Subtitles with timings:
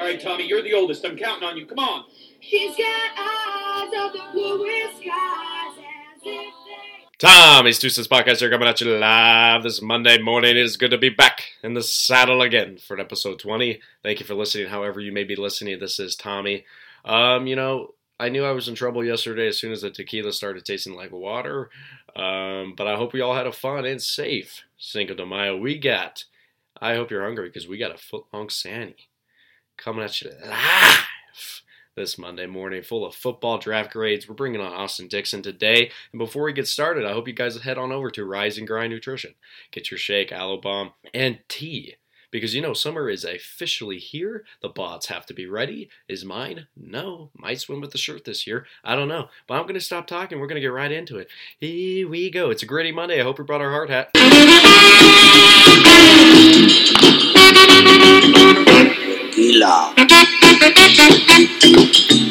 [0.00, 1.04] All right, Tommy, you're the oldest.
[1.04, 1.66] I'm counting on you.
[1.66, 2.04] Come on.
[2.40, 7.18] She's got eyes of the bluest skies as if they.
[7.18, 10.52] Tommy's Two Cents Podcast here coming at you live this Monday morning.
[10.52, 13.78] It is good to be back in the saddle again for episode 20.
[14.02, 15.78] Thank you for listening, however you may be listening.
[15.78, 16.64] This is Tommy.
[17.04, 20.32] Um, you know, I knew I was in trouble yesterday as soon as the tequila
[20.32, 21.68] started tasting like water.
[22.16, 25.58] Um, but I hope we all had a fun and safe Cinco de Mayo.
[25.58, 26.24] We got,
[26.80, 29.09] I hope you're hungry because we got a foot long Sandy
[29.80, 31.06] coming at you live
[31.96, 34.28] this Monday morning, full of football draft grades.
[34.28, 35.90] We're bringing on Austin Dixon today.
[36.12, 38.66] And before we get started, I hope you guys head on over to Rise and
[38.66, 39.34] Grind Nutrition.
[39.70, 41.96] Get your shake, aloe bomb, and tea.
[42.30, 44.44] Because you know, summer is officially here.
[44.62, 45.88] The bots have to be ready.
[46.08, 46.68] Is mine?
[46.76, 47.30] No.
[47.34, 48.66] Might swim with the shirt this year.
[48.84, 49.30] I don't know.
[49.48, 50.38] But I'm going to stop talking.
[50.38, 51.28] We're going to get right into it.
[51.58, 52.50] Here we go.
[52.50, 53.18] It's a gritty Monday.
[53.18, 54.10] I hope you brought our hard hat.
[59.40, 59.94] Tequila.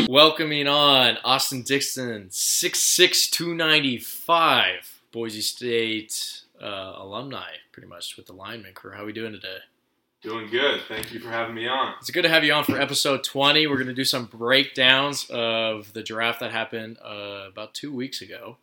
[0.08, 8.92] Welcoming on Austin Dixon, 66295, Boise State uh, alumni, pretty much with the lineman crew.
[8.92, 9.58] How are we doing today?
[10.22, 10.82] Doing good.
[10.88, 11.96] Thank you for having me on.
[12.00, 13.66] It's good to have you on for episode 20.
[13.66, 18.22] We're going to do some breakdowns of the draft that happened uh, about two weeks
[18.22, 18.58] ago.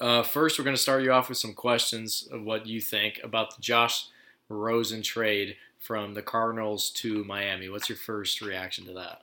[0.00, 3.20] Uh, first, we're going to start you off with some questions of what you think
[3.22, 4.08] about the Josh
[4.48, 7.68] Rosen trade from the Cardinals to Miami.
[7.68, 9.22] What's your first reaction to that?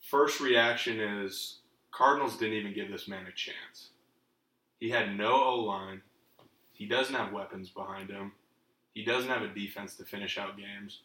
[0.00, 1.58] First reaction is
[1.92, 3.90] Cardinals didn't even give this man a chance.
[4.80, 6.00] He had no O line.
[6.72, 8.32] He doesn't have weapons behind him.
[8.94, 11.00] He doesn't have a defense to finish out games.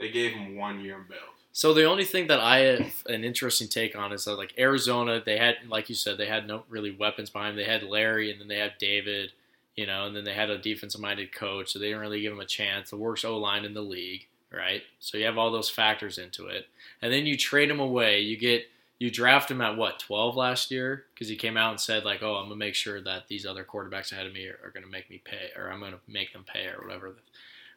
[0.00, 1.20] They gave him one year in build.
[1.52, 5.20] So the only thing that I have an interesting take on is that like Arizona,
[5.22, 7.64] they had like you said, they had no really weapons behind them.
[7.64, 9.32] They had Larry and then they had David,
[9.78, 12.32] you know, and then they had a defensive minded coach, so they didn't really give
[12.32, 12.90] him a chance.
[12.90, 14.82] The worst O line in the league, right?
[14.98, 16.66] So you have all those factors into it.
[17.00, 18.18] And then you trade him away.
[18.18, 18.68] You get
[18.98, 21.04] you draft him at what, twelve last year?
[21.14, 23.62] Because he came out and said like, Oh, I'm gonna make sure that these other
[23.62, 26.44] quarterbacks ahead of me are, are gonna make me pay or I'm gonna make them
[26.44, 27.14] pay or whatever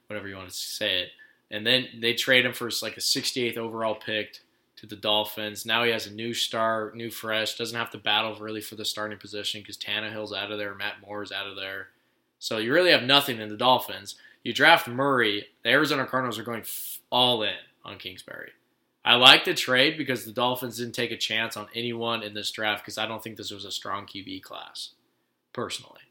[0.08, 1.10] whatever you want to say it.
[1.52, 4.40] And then they trade him for like a 68th overall pick
[4.82, 5.64] to the Dolphins.
[5.64, 7.56] Now he has a new start, new fresh.
[7.56, 10.96] Doesn't have to battle really for the starting position because Tannehill's out of there, Matt
[11.06, 11.90] Moore's out of there.
[12.40, 14.16] So you really have nothing in the Dolphins.
[14.44, 15.46] You draft Murray.
[15.64, 16.64] The Arizona Cardinals are going
[17.12, 17.54] all in
[17.86, 18.54] on Kingsbury.
[19.06, 22.50] I like the trade because the Dolphins didn't take a chance on anyone in this
[22.50, 24.92] draft because I don't think this was a strong QB class.
[25.54, 26.02] Personally,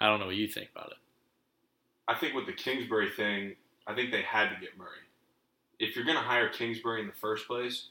[0.00, 0.98] I don't know what you think about it.
[2.08, 3.54] I think with the Kingsbury thing,
[3.86, 5.06] I think they had to get Murray.
[5.78, 7.90] If you're going to hire Kingsbury in the first place,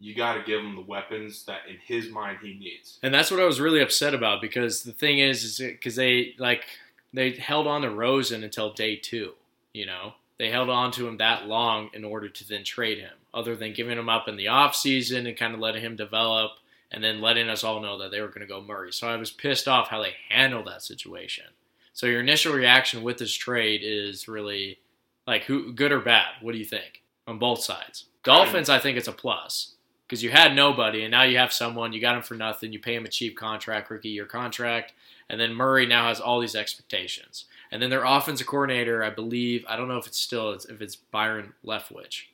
[0.00, 2.98] you got to give him the weapons that in his mind he needs.
[3.02, 6.34] And that's what I was really upset about because the thing is, is because they
[6.38, 6.64] like
[7.12, 9.32] they held on to Rosen until day two.
[9.72, 13.12] You know, they held on to him that long in order to then trade him.
[13.34, 16.52] Other than giving him up in the offseason and kind of letting him develop,
[16.90, 18.92] and then letting us all know that they were going to go Murray.
[18.92, 21.44] So I was pissed off how they handled that situation.
[21.92, 24.78] So your initial reaction with this trade is really
[25.26, 26.28] like who good or bad?
[26.40, 28.06] What do you think on both sides?
[28.22, 29.74] Dolphins, I think it's a plus
[30.08, 31.92] because you had nobody and now you have someone.
[31.92, 32.72] You got him for nothing.
[32.72, 34.94] You pay him a cheap contract, rookie year contract,
[35.28, 37.44] and then Murray now has all these expectations.
[37.70, 40.96] And then their offensive coordinator, I believe, I don't know if it's still if it's
[40.96, 42.24] Byron Leftwich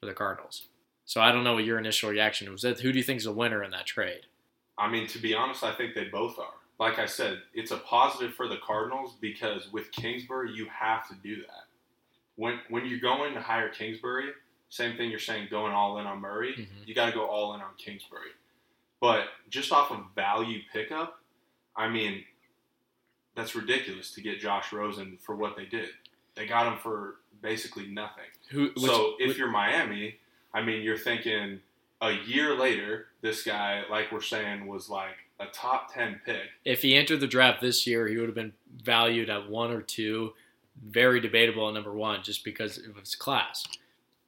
[0.00, 0.68] for the Cardinals.
[1.04, 2.62] So I don't know what your initial reaction was.
[2.62, 4.22] Who do you think is a winner in that trade?
[4.78, 6.54] I mean, to be honest, I think they both are.
[6.80, 11.14] Like I said, it's a positive for the Cardinals because with Kingsbury, you have to
[11.22, 11.66] do that.
[12.36, 14.30] When when you're going to hire Kingsbury,
[14.72, 16.86] same thing you're saying going all in on Murray, Mhm.
[16.88, 18.30] you got to go all in on Kingsbury.
[19.00, 21.20] But just off of value pickup,
[21.76, 22.24] I mean,
[23.34, 25.90] that's ridiculous to get Josh Rosen for what they did.
[26.36, 28.24] They got him for basically nothing.
[28.48, 28.68] Who?
[28.68, 30.18] Which, so if which- you're Miami,
[30.54, 31.60] I mean, you're thinking
[32.00, 36.48] a year later, this guy, like we're saying, was like a top ten pick.
[36.64, 39.82] if he entered the draft this year, he would have been valued at one or
[39.82, 40.34] two.
[40.82, 43.64] Very debatable at number one, just because of his class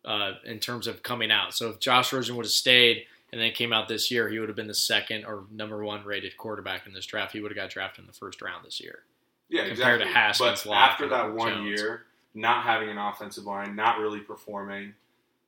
[0.05, 1.55] uh, in terms of coming out.
[1.55, 4.49] So if Josh Rosen would have stayed and then came out this year, he would
[4.49, 7.33] have been the second or number one rated quarterback in this draft.
[7.33, 9.01] He would have got drafted in the first round this year.
[9.49, 10.47] Yeah, Compared to exactly.
[10.47, 11.81] Haskins, but after that one Jones.
[11.81, 12.03] year,
[12.35, 14.95] not having an offensive line, not really performing,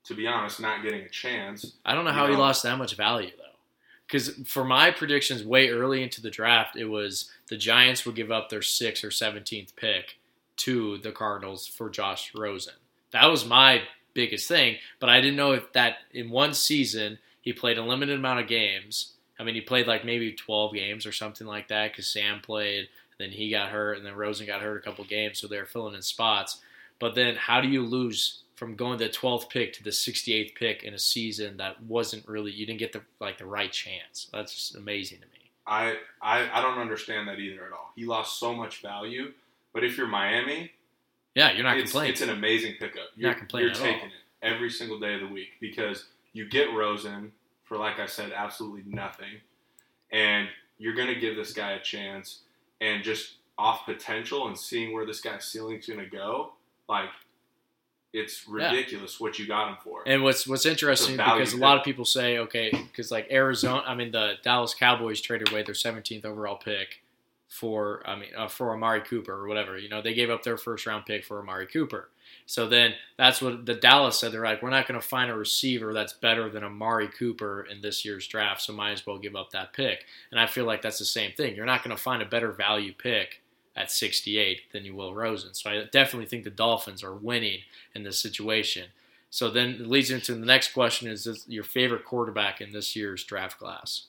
[0.04, 1.74] to be honest, not getting a chance.
[1.84, 3.42] I don't know how he lost that much value though.
[4.06, 8.30] Because for my predictions way early into the draft, it was the Giants would give
[8.30, 10.18] up their sixth or seventeenth pick
[10.58, 12.74] to the Cardinals for Josh Rosen.
[13.10, 13.82] That was my
[14.16, 14.78] biggest thing.
[14.98, 18.48] But I didn't know if that in one season he played a limited amount of
[18.48, 19.12] games.
[19.38, 22.88] I mean, he played like maybe twelve games or something like that because Sam played,
[23.18, 25.94] then he got hurt, and then Rosen got hurt a couple games, so they're filling
[25.94, 26.58] in spots.
[26.98, 30.82] But then, how do you lose from going the 12th pick to the 68th pick
[30.82, 34.28] in a season that wasn't really you didn't get the like the right chance.
[34.32, 35.50] That's just amazing to me.
[35.66, 37.92] I, I I don't understand that either at all.
[37.94, 39.32] He lost so much value,
[39.72, 40.72] but if you're Miami,
[41.36, 42.12] Yeah, you're not it's, complaining.
[42.12, 43.10] it's an amazing pickup.
[43.14, 43.92] You're You're, not complaining you're at all.
[43.92, 47.30] taking it every single day of the week because you get Rosen
[47.64, 49.40] for, like I said, absolutely nothing,
[50.10, 50.48] and
[50.78, 52.40] you're going to give this guy a chance,
[52.80, 56.52] and just off potential and seeing where this guy's ceiling's going to go,
[56.88, 57.08] like
[58.12, 58.70] it's Yeah.
[58.70, 60.02] ridiculous what you got him for.
[60.06, 63.94] And what's what's interesting because a lot of people say okay because like Arizona, I
[63.94, 67.02] mean the Dallas Cowboys traded away their 17th overall pick
[67.48, 69.78] for I mean uh, for Amari Cooper or whatever.
[69.78, 72.08] You know they gave up their first round pick for Amari Cooper.
[72.44, 74.32] So then that's what the Dallas said.
[74.32, 77.80] They're like we're not going to find a receiver that's better than Amari Cooper in
[77.80, 78.62] this year's draft.
[78.62, 80.04] So might as well give up that pick.
[80.30, 81.54] And I feel like that's the same thing.
[81.54, 83.42] You're not going to find a better value pick
[83.76, 85.54] at 68 than you will Rosen.
[85.54, 87.60] So I definitely think the Dolphins are winning
[87.94, 88.86] in this situation.
[89.28, 93.22] So then it leads into the next question is your favorite quarterback in this year's
[93.22, 94.06] draft class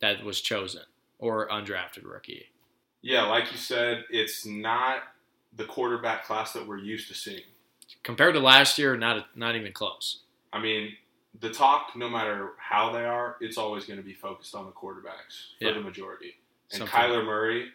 [0.00, 0.82] that was chosen
[1.18, 2.46] or undrafted rookie?
[3.02, 5.02] yeah, like you said, it's not
[5.56, 7.42] the quarterback class that we're used to seeing.
[8.02, 10.22] Compared to last year, not not even close.
[10.52, 10.92] I mean,
[11.40, 14.72] the talk, no matter how they are, it's always going to be focused on the
[14.72, 15.72] quarterbacks for Yeah.
[15.74, 16.36] the majority.
[16.72, 17.70] And Something- Kyler Murray,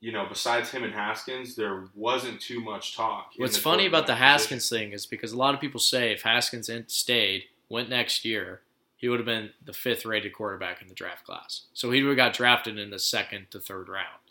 [0.00, 3.32] you know, besides him and Haskins, there wasn't too much talk.
[3.36, 6.70] What's funny about the Haskins thing is because a lot of people say if Haskins
[6.88, 8.60] stayed, went next year,
[9.04, 11.64] he would have been the fifth rated quarterback in the draft class.
[11.74, 14.22] So he would have got drafted in the second to third round.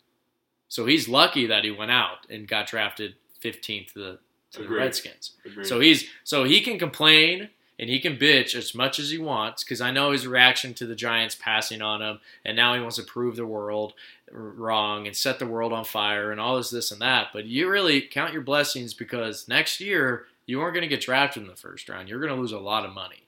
[0.66, 4.18] So he's lucky that he went out and got drafted 15th to the,
[4.50, 5.30] to the Redskins.
[5.46, 5.66] Agreed.
[5.66, 9.62] So he's so he can complain and he can bitch as much as he wants
[9.62, 12.96] because I know his reaction to the Giants passing on him, and now he wants
[12.96, 13.92] to prove the world
[14.32, 17.28] wrong and set the world on fire and all this, this, and that.
[17.32, 21.44] But you really count your blessings because next year you aren't going to get drafted
[21.44, 22.08] in the first round.
[22.08, 23.23] You're going to lose a lot of money.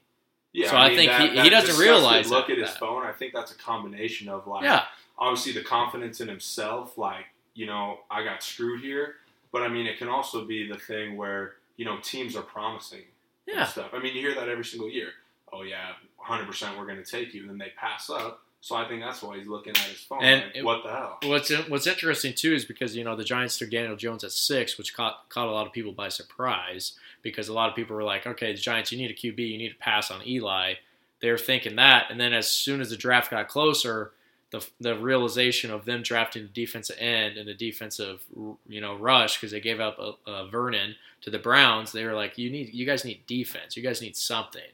[0.56, 2.78] Yeah, so I think he- he doesn't realize Look that- at his that.
[2.80, 3.04] phone.
[3.04, 4.84] I think that's a combination of like, Yeah,
[5.18, 9.16] obviously the confidence in himself, like, you know, I got screwed here.
[9.52, 13.04] But I mean, it can also be the thing where, you know, teams are promising
[13.46, 13.64] yeah.
[13.64, 13.90] stuff.
[13.94, 15.12] I mean, you hear that every single year.
[15.52, 17.42] Oh, yeah, 100% we're going to take you.
[17.42, 18.42] And then they pass up.
[18.66, 20.24] So I think that's why he's looking at his phone.
[20.24, 21.18] And like, it- what the hell?
[21.22, 24.76] What's what's interesting too is because you know the Giants took Daniel Jones at six,
[24.76, 28.02] which caught caught a lot of people by surprise because a lot of people were
[28.02, 30.74] like, okay, the Giants, you need a QB, you need to pass on Eli.
[31.22, 34.10] They were thinking that, and then as soon as the draft got closer,
[34.50, 38.22] the the realization of them drafting the defensive end and the defensive
[38.68, 42.14] you know rush because they gave up uh, uh, Vernon to the Browns, they were
[42.14, 44.72] like, you need you guys need defense, you guys need something.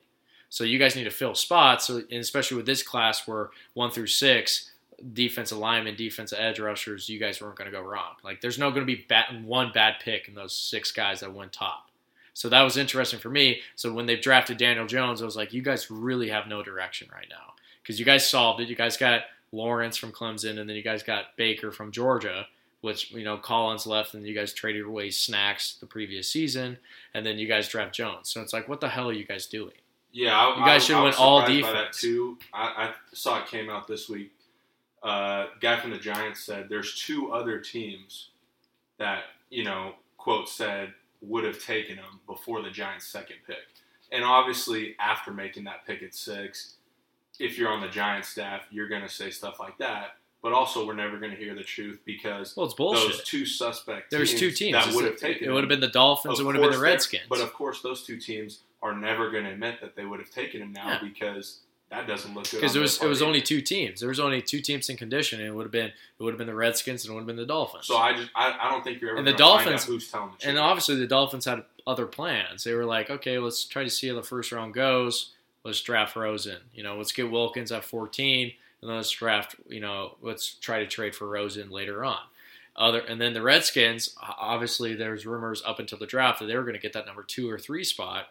[0.53, 1.87] So you guys need to fill spots.
[1.87, 4.71] So and especially with this class where one through six,
[5.15, 8.17] defensive linemen, defensive edge rushers, you guys weren't going to go wrong.
[8.23, 9.07] Like there's no going to be
[9.45, 11.89] one bad pick in those six guys that went top.
[12.35, 13.63] So that was interesting for me.
[13.77, 17.09] So when they drafted Daniel Jones, I was like, you guys really have no direction
[17.11, 18.69] right now because you guys solved it.
[18.69, 19.23] You guys got
[19.53, 22.47] Lawrence from Clemson, and then you guys got Baker from Georgia.
[22.83, 26.79] Which you know, Collins left, and you guys traded away snacks the previous season,
[27.15, 28.29] and then you guys draft Jones.
[28.29, 29.82] So it's like, what the hell are you guys doing?
[30.13, 32.01] Yeah, I, You guys should've I went all that defense.
[32.01, 32.39] too.
[32.53, 34.33] I, I saw it came out this week.
[35.03, 38.29] Uh, guy from the Giants said there's two other teams
[38.99, 40.93] that you know quote said
[41.23, 43.57] would have taken him before the Giants' second pick,
[44.13, 46.75] and obviously after making that pick at six,
[47.41, 50.11] if you're on the Giants staff, you're going to say stuff like that.
[50.43, 53.11] But also, we're never going to hear the truth because Well, it's bullshit.
[53.13, 54.73] those two suspect There's teams two teams.
[54.85, 56.41] that would have taken it would have been the Dolphins.
[56.41, 57.25] It would have been the Redskins.
[57.29, 60.31] But of course, those two teams are never going to admit that they would have
[60.31, 60.99] taken him now Yeah.
[61.03, 61.59] because
[61.91, 62.57] that doesn't look good.
[62.61, 64.01] because it was it was only two teams.
[64.01, 66.39] There was only two teams in condition, and it would have been it would have
[66.39, 67.87] been the Redskins and it would have been the Dolphins.
[67.87, 69.19] So I just I, I don't think you're ever.
[69.19, 70.49] And the Dolphins- out who's telling the truth.
[70.49, 72.65] and obviously the Dolphins had other plans.
[72.65, 75.33] They were like, okay, let's try to see how the first round goes.
[75.65, 76.59] Let's draft Rosen.
[76.75, 79.55] You know, let's get Wilkins at 14, and then let's draft.
[79.69, 82.19] You know, let's try to trade for Rosen later on.
[82.75, 84.17] Other and then the Redskins.
[84.39, 87.23] Obviously, there's rumors up until the draft that they were going to get that number
[87.23, 88.29] two or three spot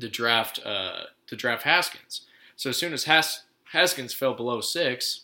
[0.00, 2.22] to draft uh, to draft Haskins.
[2.56, 3.42] So as soon as Has-
[3.72, 5.22] Haskins fell below six,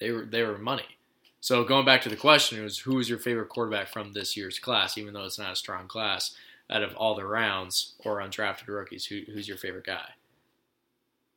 [0.00, 0.96] they were they were money.
[1.40, 4.36] So going back to the question, it was who is your favorite quarterback from this
[4.36, 4.98] year's class?
[4.98, 6.34] Even though it's not a strong class,
[6.68, 10.10] out of all the rounds or undrafted rookies, who, who's your favorite guy?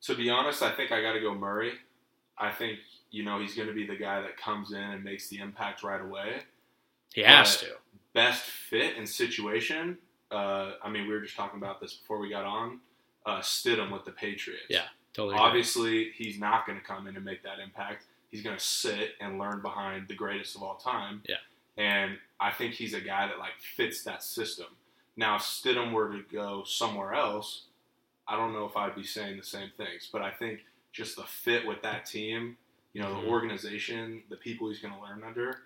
[0.04, 1.74] to be honest, I think I got to go Murray.
[2.38, 2.80] I think
[3.12, 5.84] you know he's going to be the guy that comes in and makes the impact
[5.84, 6.42] right away.
[7.14, 7.74] He has But- to.
[8.14, 9.98] Best fit and situation.
[10.32, 12.80] Uh, I mean, we were just talking about this before we got on.
[13.26, 14.66] Uh, Stidham with the Patriots.
[14.70, 15.36] Yeah, Totally.
[15.36, 15.46] agree.
[15.48, 18.06] Obviously, he's not going to come in and make that impact.
[18.32, 21.22] He's going to sit and learn behind the greatest of all time.
[21.28, 21.36] Yeah.
[21.78, 24.68] And I think he's a guy that like fits that system.
[25.18, 27.66] Now, if Stidham were to go somewhere else,
[28.28, 30.10] I don't know if I'd be saying the same things.
[30.12, 30.62] But I think
[30.94, 32.58] just the fit with that team,
[32.94, 33.22] you know, Mhm.
[33.24, 35.64] the organization, the people he's going to learn under.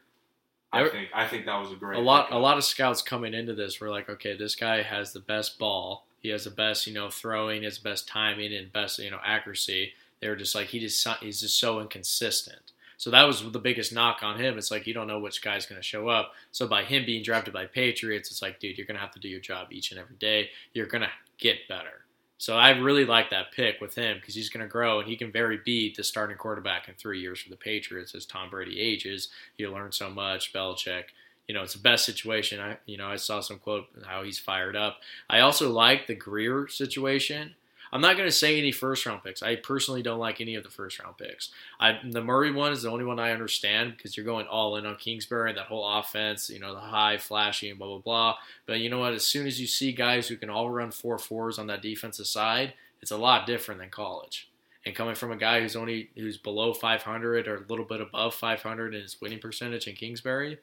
[0.75, 2.39] I think I think that was a great a lot pickup.
[2.39, 5.57] a lot of scouts coming into this were like, okay, this guy has the best
[5.57, 6.05] ball.
[6.21, 9.93] He has the best, you know, throwing, his best timing and best, you know, accuracy.
[10.21, 12.71] They were just like he just he's just so inconsistent.
[12.97, 14.57] So that was the biggest knock on him.
[14.57, 16.31] It's like you don't know which guy's going to show up.
[16.51, 19.19] So by him being drafted by Patriots, it's like, dude, you're going to have to
[19.19, 20.49] do your job each and every day.
[20.73, 22.04] You're going to get better.
[22.37, 25.15] So I really like that pick with him because he's going to grow and he
[25.15, 28.79] can very be the starting quarterback in three years for the Patriots as Tom Brady
[28.79, 29.29] ages.
[29.57, 30.53] You learn so much.
[30.53, 31.05] Belichick,
[31.47, 32.59] you know, it's the best situation.
[32.59, 34.97] I, you know, I saw some quote how he's fired up.
[35.29, 37.55] I also like the Grier situation.
[37.95, 39.41] I'm not going to say any first round picks.
[39.41, 41.51] I personally don't like any of the first round picks.
[41.79, 44.85] I, the Murray one is the only one I understand because you're going all in
[44.85, 48.35] on Kingsbury and that whole offense, you know, the high, flashy, and blah, blah, blah.
[48.65, 49.13] But you know what?
[49.13, 52.27] As soon as you see guys who can all run four fours on that defensive
[52.27, 54.49] side, it's a lot different than college.
[54.85, 58.35] And coming from a guy who's only who's below 500 or a little bit above
[58.35, 60.59] 500 in his winning percentage in Kingsbury,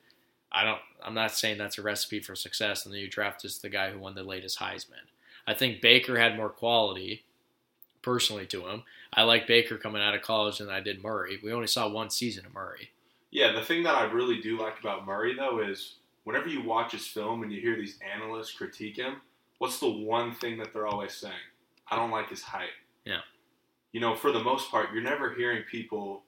[0.53, 0.81] I don't.
[1.03, 2.85] I'm not saying that's a recipe for success.
[2.85, 5.09] And then you draft just the guy who won the latest Heisman.
[5.47, 7.25] I think Baker had more quality,
[8.01, 8.85] personally, to him.
[9.13, 11.39] I like Baker coming out of college than I did Murray.
[11.43, 12.91] We only saw one season of Murray.
[13.31, 16.93] Yeah, the thing that I really do like about Murray though is whenever you watch
[16.93, 19.17] his film and you hear these analysts critique him,
[19.59, 21.35] what's the one thing that they're always saying?
[21.91, 22.71] I don't like his height.
[23.05, 23.21] Yeah.
[23.93, 26.23] You know, for the most part, you're never hearing people,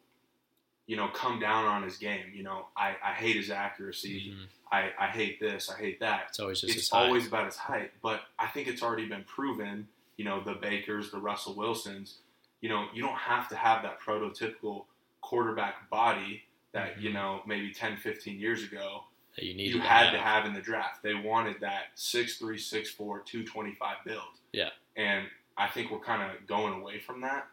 [0.86, 2.26] you know, come down on his game.
[2.34, 4.34] You know, I, I hate his accuracy.
[4.34, 4.46] Mhm.
[4.70, 5.70] I, I hate this.
[5.70, 6.26] I hate that.
[6.30, 7.02] It's always just it's his height.
[7.02, 7.92] It's always about his height.
[8.02, 12.16] But I think it's already been proven, you know, the Bakers, the Russell Wilsons,
[12.60, 14.84] you know, you don't have to have that prototypical
[15.20, 17.14] quarterback body that, you Mhm.
[17.14, 19.04] know, maybe 10, 15 years ago
[19.36, 21.02] that you you had to have in the draft.
[21.02, 24.38] They wanted that 6'3, 6'4, 225 build.
[24.52, 24.70] Yeah.
[24.96, 25.26] And
[25.56, 27.46] I think we're kind of going away from that.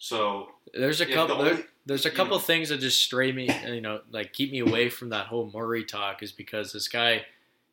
[0.00, 1.36] So, There's a couple.
[1.38, 4.32] the there- there's a you couple know- things that just stray me, you know, like
[4.32, 6.22] keep me away from that whole Murray talk.
[6.22, 7.26] Is because this guy,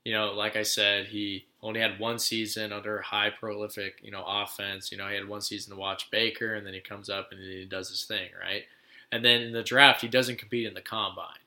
[0.03, 4.23] you know, like I said, he only had one season under high prolific, you know,
[4.27, 4.91] offense.
[4.91, 7.41] You know, he had one season to watch Baker, and then he comes up and
[7.41, 8.65] he does his thing, right?
[9.11, 11.39] And then in the draft, he doesn't compete in the combine,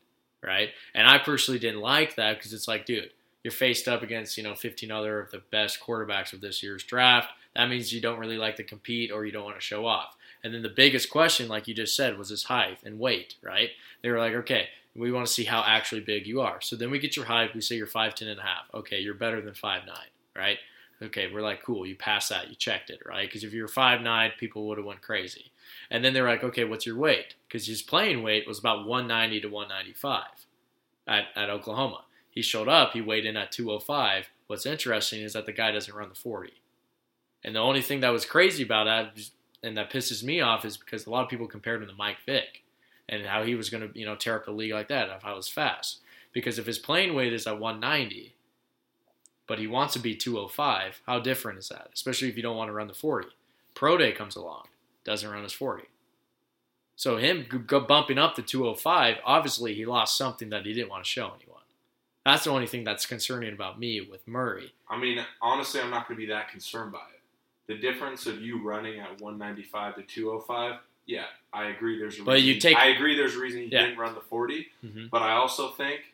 [0.43, 0.71] right?
[0.95, 3.11] And I personally didn't like that because it's like, dude,
[3.45, 6.83] you're faced up against, you know, 15 other of the best quarterbacks of this year's
[6.85, 7.33] draft.
[7.55, 10.17] That means you don't really like to compete or you don't want to show off.
[10.43, 13.71] And then the biggest question, like you just said, was his height and weight, right?
[14.03, 16.61] They were like, okay, we want to see how actually big you are.
[16.61, 17.55] So then we get your height.
[17.55, 18.65] We say you're 5'10 and a half.
[18.75, 19.83] Okay, you're better than 5'9,
[20.35, 20.59] right?
[21.03, 22.49] Okay, we're like, cool, you passed that.
[22.49, 23.27] You checked it, right?
[23.27, 25.53] Because if you're 5'9, people would have went crazy.
[25.91, 27.35] And then they're like, okay, what's your weight?
[27.47, 30.25] Because his playing weight was about 190 to 195
[31.07, 32.05] at, at Oklahoma.
[32.31, 34.31] He showed up, he weighed in at 205.
[34.47, 36.53] What's interesting is that the guy doesn't run the 40.
[37.43, 39.19] And the only thing that was crazy about that,
[39.63, 42.19] and that pisses me off, is because a lot of people compared him to Mike
[42.27, 42.63] Vick
[43.09, 45.25] and how he was going to, you know, tear up the league like that if
[45.25, 46.01] I was fast.
[46.33, 48.35] Because if his playing weight is at 190,
[49.47, 51.89] but he wants to be 205, how different is that?
[51.93, 53.29] Especially if you don't want to run the 40.
[53.75, 54.67] Pro Day comes along,
[55.05, 55.85] doesn't run his 40.
[56.95, 61.03] So him g- bumping up to 205, obviously he lost something that he didn't want
[61.03, 61.63] to show anyone.
[62.25, 64.73] That's the only thing that's concerning about me with Murray.
[64.89, 67.20] I mean, honestly, I'm not going to be that concerned by it.
[67.71, 72.01] The difference of you running at 195 to 205, yeah, I agree.
[72.01, 72.49] There's a But reason.
[72.49, 73.15] you take- I agree.
[73.15, 73.83] There's a reason he Yeah.
[73.83, 74.73] didn't run the 40.
[74.85, 75.07] Mm-hmm.
[75.07, 76.13] But I also think,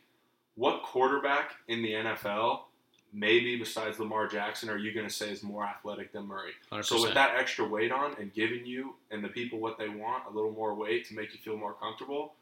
[0.57, 2.67] what quarterback in the NFL,
[3.11, 6.53] maybe besides Lamar Jackson, are you going to say is more athletic than Murray?
[6.71, 6.85] 100%.
[6.85, 10.25] So with that extra weight on and giving you and the people what they want,
[10.27, 12.35] a little more weight to make you feel more comfortable,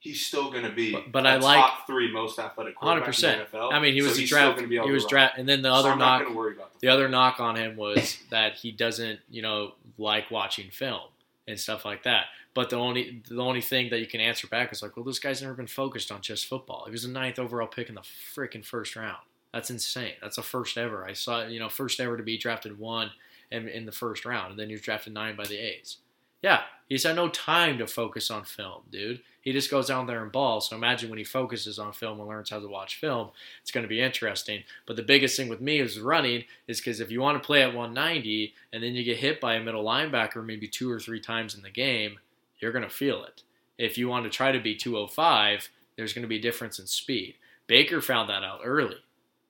[0.00, 3.34] he's still going to be But- but I like- top three most athletic quarterback 100%.
[3.40, 3.72] in NFL.
[3.72, 4.56] I mean, he was so a draft.
[4.56, 7.40] gonna be He was draft, and then the other I'm knock, the, the other knock
[7.40, 11.08] on him was that he doesn't, you know, like watching film
[11.48, 12.26] and stuff like that.
[12.54, 15.18] But the only the only thing that you can answer back is like, well, this
[15.18, 16.84] guy's never been focused on just football.
[16.86, 19.18] He was a ninth overall pick in the freaking first round.
[19.52, 20.14] That's insane.
[20.20, 21.04] That's a first ever.
[21.06, 23.10] I saw, you know, first ever to be drafted one
[23.50, 25.98] in, in the first round, and then he was drafted nine by the A's.
[26.42, 29.20] Yeah, he's had no time to focus on film, dude.
[29.40, 30.68] He just goes down there and balls.
[30.68, 33.30] So imagine when he focuses on film and learns how to watch film,
[33.62, 34.62] it's going to be interesting.
[34.86, 37.62] But the biggest thing with me is running is because if you want to play
[37.62, 41.20] at 190 and then you get hit by a middle linebacker maybe two or three
[41.20, 42.18] times in the game,
[42.58, 43.42] you're going to feel it.
[43.78, 46.86] If you want to try to be 205, there's going to be a difference in
[46.86, 47.36] speed.
[47.66, 48.96] Baker found that out early.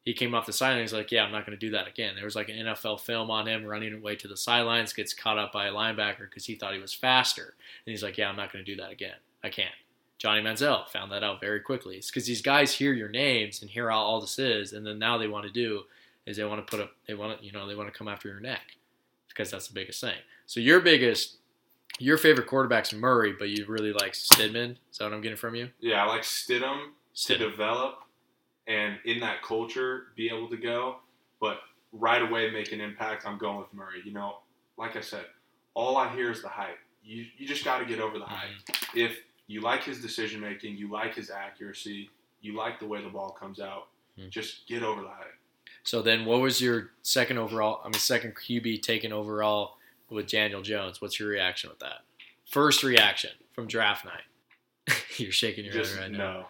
[0.09, 0.81] He came off the sideline.
[0.81, 3.01] He's like, "Yeah, I'm not going to do that again." There was like an NFL
[3.01, 6.47] film on him running away to the sidelines, gets caught up by a linebacker because
[6.47, 8.91] he thought he was faster, and he's like, "Yeah, I'm not going to do that
[8.91, 9.17] again.
[9.45, 9.75] I can't."
[10.17, 11.97] Johnny Manziel found that out very quickly.
[11.97, 14.99] It's because these guys hear your names and hear how all this is, and then
[14.99, 15.83] now they want to do
[16.25, 18.09] is they want to put up they want to you know they want to come
[18.09, 18.79] after your neck
[19.29, 20.17] because that's the biggest thing.
[20.47, 21.37] So your biggest
[21.99, 24.79] your favorite quarterback's Murray, but you really like Stidham.
[24.91, 25.69] Is that what I'm getting from you?
[25.81, 26.93] Yeah, I like Stidham
[27.27, 28.05] to develop
[28.69, 30.97] and in that culture be able to go,
[31.41, 31.59] but
[31.93, 33.27] right away make an impact.
[33.27, 34.03] I'm going with Murray.
[34.05, 34.39] You know,
[34.77, 35.25] like I said,
[35.75, 36.79] all I hear is the hype.
[37.03, 38.51] You you just got to get over the hype.
[38.95, 42.11] If you like his decision making, you like his accuracy,
[42.43, 44.29] you like the way the ball comes out, Hmm.
[44.29, 45.35] just get over the hype.
[45.85, 47.81] So then, what was your second overall?
[47.83, 49.77] I mean, second QB taken overall
[50.11, 51.01] with Daniel Jones.
[51.01, 52.01] What's your reaction with that?
[52.51, 54.95] First reaction from draft night.
[55.17, 56.47] You're shaking your Just head right now.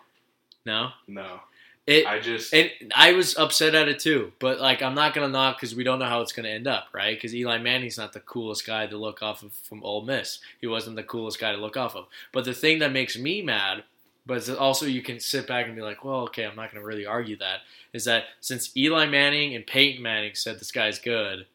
[0.64, 1.40] no, No, no.
[1.88, 2.06] It.
[2.06, 5.56] I just and I was upset at it too, but like I'm not gonna knock
[5.56, 7.16] because we don't know how it's gonna end up, right?
[7.16, 10.38] Because Eli Manning's not the coolest guy to look off of from Ole Miss.
[10.60, 12.06] He wasn't the coolest guy to look off of.
[12.32, 13.84] But the thing that makes me mad,
[14.26, 17.06] but also you can sit back and be like, well, okay, I'm not gonna really
[17.06, 17.60] argue that.
[17.92, 21.46] Is that since Eli Manning and Peyton Manning said this guy's good,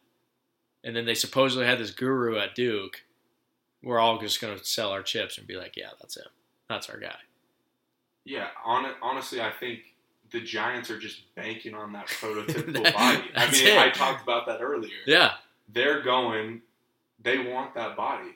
[0.83, 3.03] and then they supposedly had this guru at Duke,
[3.83, 6.25] we're all just gonna sell our chips and be like, yeah, that's him,
[6.67, 7.17] that's our guy.
[8.25, 8.47] yeah.
[8.65, 9.79] On honestly, I think
[10.33, 13.31] the Giants are just banking on that prototypical That- body.
[13.35, 13.77] I mean, it.
[13.77, 14.91] I talked about that earlier.
[15.05, 15.33] Yeah,
[15.71, 16.61] They're going.
[17.21, 18.35] They want that body,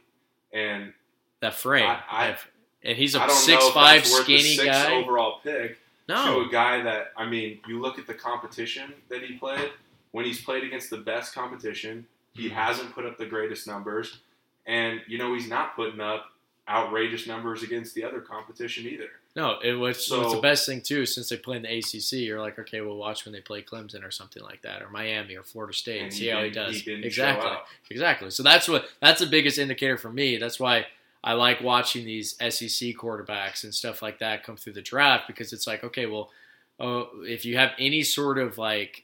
[0.54, 0.94] and
[1.42, 1.86] that frame.
[1.86, 2.38] I- I-
[2.84, 4.94] and he's a six five skinny sixth guy.
[4.94, 9.24] overall pick No, to a guy that I mean, you look at the competition that
[9.24, 9.72] he played.
[10.12, 12.56] When he's played against the best competition, he hmm.
[12.56, 14.20] hasn't put up the greatest numbers,
[14.66, 16.28] and you know he's not putting up
[16.70, 19.10] outrageous numbers against the other competition either.
[19.38, 19.60] No.
[19.64, 21.06] It was So- what's the best thing too.
[21.06, 24.04] Since they play in the ACC, you're like, okay, we'll watch when they play Clemson
[24.04, 26.82] or something like that, or Miami or Florida State, and see how he does.
[26.82, 27.52] didn't exactly,
[27.90, 28.30] exactly.
[28.32, 30.38] So that's what that's the biggest indicator for me.
[30.38, 30.88] That's why
[31.24, 35.54] I like watching these SEC quarterbacks and stuff like that come through the draft because
[35.54, 36.32] it's like, okay, well,
[36.80, 39.04] uh, if you have any sort of like,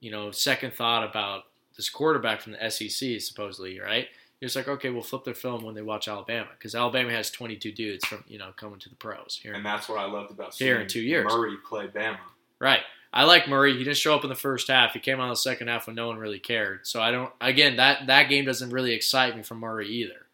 [0.00, 1.44] you know, second thought about
[1.76, 4.08] this quarterback from the SEC, supposedly, right?
[4.40, 7.72] You're like, okay, we'll flip their film when they watch Alabama because Alabama has 22
[7.72, 9.52] dudes from you know coming to the pros here.
[9.52, 11.26] And that's what I loved about Here in two years.
[11.28, 12.18] Murray play Bama.
[12.60, 12.80] Right.
[13.12, 13.76] I like Murray.
[13.76, 14.92] He didn't show up in the first half.
[14.92, 16.86] He came out in the second half when no one really cared.
[16.86, 17.32] So I don't.
[17.40, 20.26] Again, that that game doesn't really excite me from Murray either,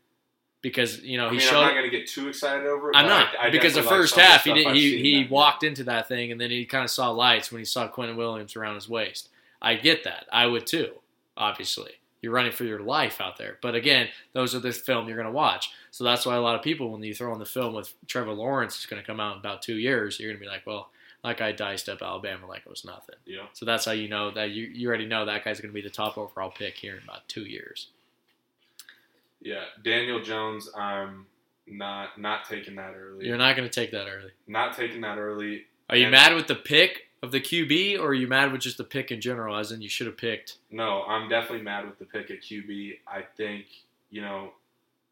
[0.61, 1.59] because you know I he mean, showed.
[1.59, 2.97] I'm not going to get too excited over it.
[2.97, 5.27] I'm not I, I because the like first some the half he did, he he
[5.31, 8.17] walked into that thing and then he kind of saw lights when he saw Quinnen
[8.17, 9.29] Williams around his waist.
[9.62, 10.27] I get that.
[10.33, 10.95] I would too.
[11.37, 11.93] Obviously,
[12.25, 13.59] you're running for your life out there.
[13.63, 15.71] But again, those are the film you're going to watch.
[15.93, 18.33] So that's why a lot of people, when you throw in the film with Trevor
[18.33, 20.19] Lawrence, is going to come out in about two years.
[20.19, 20.89] You're going to be like, well,
[21.23, 23.15] that guy diced up Alabama like it was nothing.
[23.27, 23.47] Yeah.
[23.53, 25.81] So that's how you know that you you already know that guy's going to be
[25.83, 27.89] the top overall pick here in about two years.
[29.41, 30.69] Yeah, Daniel Jones.
[30.77, 31.27] I'm
[31.67, 33.27] not not taking that early.
[33.27, 34.31] You're not going to take that early.
[34.47, 35.65] not taking that early.
[35.91, 38.61] Are you And- mad with the pick of the QB, or are you mad with
[38.61, 40.59] just the pick in general, as in you should have picked?
[40.71, 42.99] No, I'm definitely mad with the pick at QB.
[43.09, 43.65] I think
[44.11, 44.53] you know,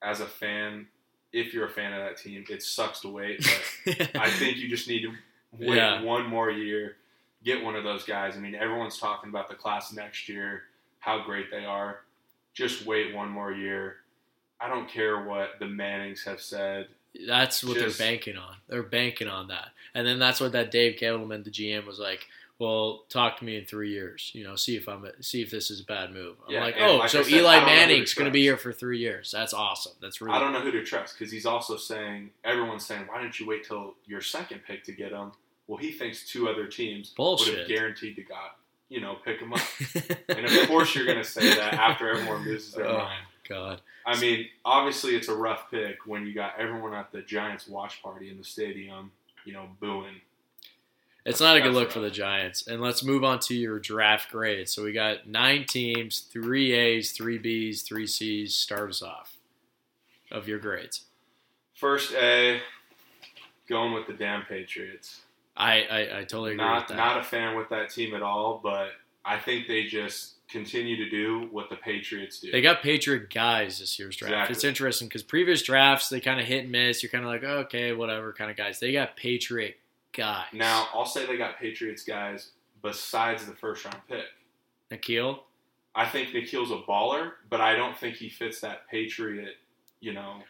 [0.03, 0.87] as a fan,
[1.33, 3.45] if you're a fan of that team, it sucks to wait.
[3.85, 5.13] But I think you just need to
[5.59, 6.03] wait Yeah.
[6.03, 6.97] one more year,
[7.45, 8.37] get one of those guys.
[8.37, 10.63] I mean, everyone's talking about the class next year,
[11.01, 12.01] how great they are.
[12.55, 13.97] Just wait one more year.
[14.61, 16.87] I don't care what the Mannings have said.
[17.27, 18.57] That's what Just- they're banking on.
[18.69, 22.27] They're banking on that, and then that's what that Dave Gettleman, the GM, was like.
[22.59, 24.31] Well, talk to me in three years.
[24.35, 26.37] You know, see if I'm see if this is a bad move.
[26.47, 28.31] I'm Yeah, like, oh, like so said, Eli don't know who to Manning's going to
[28.31, 29.33] be here for three years.
[29.33, 29.95] That's awesome.
[30.01, 33.21] That's really I don't know who to trust because he's also saying everyone's saying, why
[33.21, 35.33] didn't you wait till your second pick to get him?
[35.67, 38.57] Well, he thinks two other teams would have guaranteed to got
[38.89, 39.61] you know pick him up.
[40.29, 42.99] And of course, you're going to say that after everyone loses their Oh.
[42.99, 43.23] mind.
[43.53, 47.69] God, I mean, obviously, it's a rough pick when you got everyone at the Giants
[47.69, 49.13] watch party in the stadium,
[49.45, 50.21] you know, booing.
[51.25, 51.95] It's not a good That's look rough.
[51.95, 52.67] for the Giants.
[52.67, 54.69] And let's move on to your draft grade.
[54.69, 58.55] So we got nine teams, three A's, three B's, three C's.
[58.55, 59.37] Start us off
[60.33, 61.03] of your grades.
[61.75, 62.61] First A,
[63.69, 65.21] going with the damn Patriots.
[65.57, 68.89] I, I, I totally agree Not not a fan with that team at all, but
[69.25, 72.53] I think they just continue to do what the Patriots do.
[72.53, 74.33] they got Patriot guys this year's draft.
[74.33, 74.55] Exactly.
[74.55, 77.03] It's interesting because previous drafts they kind of hit and miss.
[77.03, 78.79] You're kind of like, oh, okay, whatever kind of guys.
[78.79, 79.77] They got Patriot
[80.13, 80.47] guys.
[80.53, 82.51] now, I'll say they got Patriots guys
[82.83, 84.27] besides the first round pick.
[84.91, 85.41] N'Keal,
[85.95, 89.55] I think N'Keal's a baller, but I don't think he fits that Patriot,
[90.01, 90.43] you know,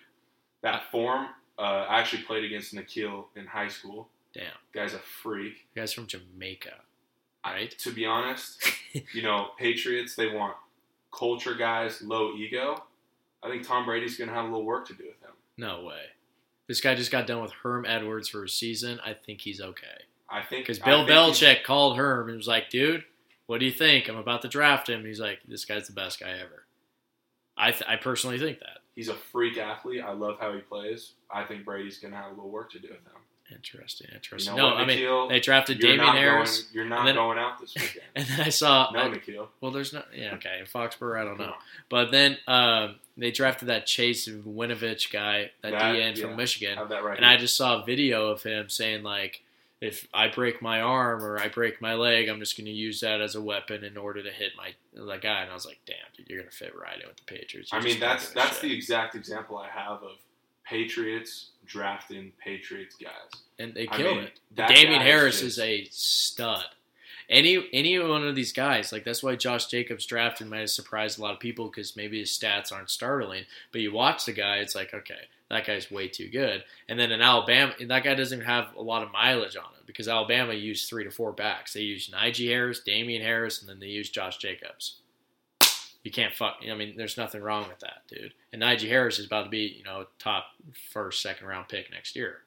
[0.62, 1.26] that form.
[1.58, 4.08] Uh, I actually played against N'Keal in high school.
[4.34, 5.66] damn, Guy's a freak.
[5.76, 6.74] guys from Jamaica,
[7.50, 7.70] right?
[7.81, 8.62] To be honest,
[9.12, 10.55] you know, Patriots, they want
[11.12, 12.85] culture guys, low ego.
[13.42, 15.35] I think Tom Brady's going to have a little work to do with him.
[15.57, 16.02] No way.
[16.68, 19.00] This guy just got done with Herm Edwards for a season.
[19.05, 20.02] I think he's okay.
[20.31, 23.05] I think Because Bill think Belichick called Herm and was like, dude,
[23.46, 24.09] What do you think?
[24.09, 25.05] I'm about to draft him.
[25.05, 26.64] He's like, this guy's the best guy ever.
[27.57, 28.78] I th- I personally think that.
[28.94, 30.02] He's a freak athlete.
[30.07, 31.12] I love how he plays.
[31.31, 33.21] I think Brady's going to have a little work to do with him.
[33.54, 34.56] Interesting, You interesting.
[34.56, 37.38] know no, what, I mean they drafted Damien Harris, Going, you're not and then- going
[37.38, 38.04] out this weekend.
[38.16, 39.48] and then I saw no, I- N'Keal.
[39.60, 41.54] well, there's not yeah okay in Foxborough I don't know,
[41.88, 46.26] but then um, they drafted that Chase Winovich guy, that, That- DN yeah.
[46.26, 47.16] from Michigan, Have that right.
[47.16, 49.42] and I just saw a video of him saying like,
[49.80, 53.00] if I break my arm or I break my leg, I'm just going to use
[53.00, 55.42] that as a weapon in order to hit my that guy.
[55.42, 57.70] And I was like, damn, dude, you're going to fit right in with the Patriots.
[57.72, 58.62] I You're mean, that's that's shit.
[58.70, 60.12] the exact example I have of
[60.64, 63.40] Patriots drafting Patriots guys.
[63.59, 64.40] and they I killed mean, it.
[64.57, 64.72] guy
[65.03, 66.64] Harris just- is a stud.
[67.29, 71.18] Any any one of these guys, like that's why Josh Jacobs drafted might have surprised
[71.18, 73.44] a lot of people because maybe his stats aren't startling.
[73.70, 76.64] But you watch the guy, it's like okay, that guy's way too good.
[76.88, 79.83] And then in Alabama, that guy doesn't even have a lot of mileage on him
[79.87, 81.72] because Alabama used three to four backs.
[81.72, 84.96] They used Najee Harris, Damien Harris, and then they used Josh Jacobs.
[86.02, 86.56] You can't fuck.
[86.68, 88.34] I mean, there's nothing wrong with that, dude.
[88.52, 90.46] And Najee Harris is about to be, you know, top
[90.90, 92.38] first, second round pick next year.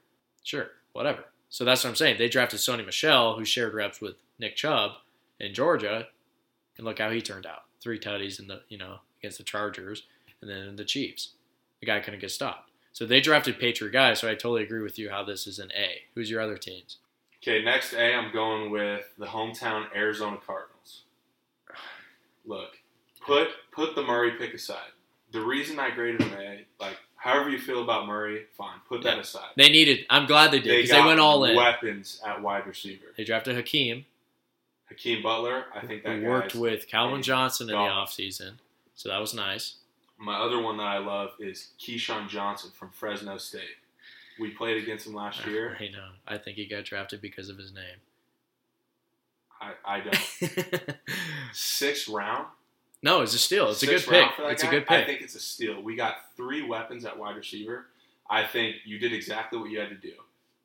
[0.43, 1.25] Sure, whatever.
[1.49, 2.17] So that's what I'm saying.
[2.17, 4.91] They drafted Sony Michel, who shared reps with Nick Chubb
[5.39, 6.07] in Georgia,
[6.77, 7.63] and look how he turned out.
[7.81, 10.03] Three tutties in the, you know, against the Chargers,
[10.41, 11.29] and then the Chiefs.
[11.79, 12.71] The guy couldn't get stopped.
[12.91, 14.19] So they drafted Patriot guys.
[14.19, 16.01] So I totally agree with you how this is an A.
[16.13, 16.97] Who's your other teams?
[17.41, 21.03] Okay, next A, I'm going with the hometown Arizona Cardinals.
[22.45, 22.77] Look,
[23.25, 24.91] put put the Murray pick aside.
[25.31, 29.19] The reason I graded him A, like however you feel about Murray, fine, put that
[29.19, 29.49] aside.
[29.57, 30.05] They needed.
[30.09, 31.55] I'm glad they did They because they, got went all in.
[31.55, 33.05] Weapons at wide receiver.
[33.17, 34.05] They drafted Hakeem,
[34.89, 38.07] Hakeem Butler, I think that worked with Calvin Johnson in the dog.
[38.07, 38.53] offseason.
[38.93, 39.75] So that was nice.
[40.17, 43.77] My other one that I love is KeeSean Johnson from Fresno State.
[44.39, 45.75] We played against him last year.
[45.79, 46.09] I know.
[46.27, 47.97] I think he got drafted because of his name.
[49.59, 50.97] I, I don't.
[51.53, 52.47] Sixth round.
[53.05, 53.69] No, it's a steal.
[53.69, 54.29] It's a good pick.
[54.39, 55.81] It's a good good I think it's a steal.
[55.81, 57.85] We got three weapons at wide receiver.
[58.29, 60.13] I think you did exactly what you had to do.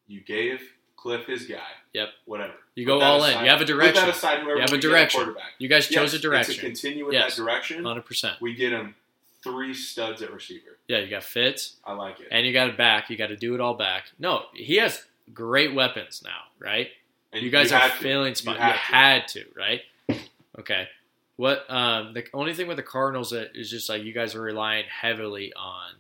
[0.09, 0.61] You gave
[0.97, 1.59] Cliff his guy.
[1.93, 2.09] Yep.
[2.25, 2.55] Whatever.
[2.75, 3.33] You go all in.
[3.45, 3.95] You have a Put direction.
[4.07, 4.39] that aside.
[4.41, 5.35] Whoever You have a we get at direction.
[5.59, 6.55] You guys chose Yes, a direction.
[6.57, 7.37] To continue with Yes.
[7.37, 8.41] that direction, Hundred percent.
[8.41, 8.95] we get him
[9.43, 10.79] three studs at receiver.
[10.89, 12.29] Yeah, you got Fitz, I like it.
[12.31, 13.09] and you got it back.
[13.11, 14.05] You got to do it all back.
[14.19, 16.89] No, he has great weapons now, right?
[17.33, 17.99] And you guys are had to.
[18.03, 18.57] failing spot.
[18.57, 19.45] You had had, to.
[19.57, 19.81] right?
[20.59, 20.89] Okay.
[21.41, 24.43] What um the only thing with the Cardinals that is just like you guys are
[24.43, 25.93] relying heavily on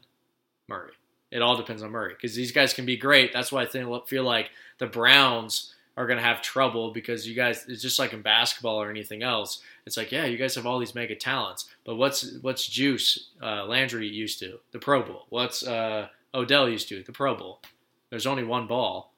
[0.69, 0.93] Murray.
[1.31, 3.33] It all depends on Murray because these guys can be great.
[3.33, 7.35] That's why I think feel like the Browns are going to have trouble because you
[7.35, 9.63] guys it's just like in basketball or anything else.
[9.87, 13.65] It's like yeah, you guys have all these mega talents, but what's what's Juice uh,
[13.65, 15.25] Landry used to the Pro Bowl?
[15.31, 17.63] What's uh, Odell used to the Pro Bowl?
[18.11, 19.10] There's only one ball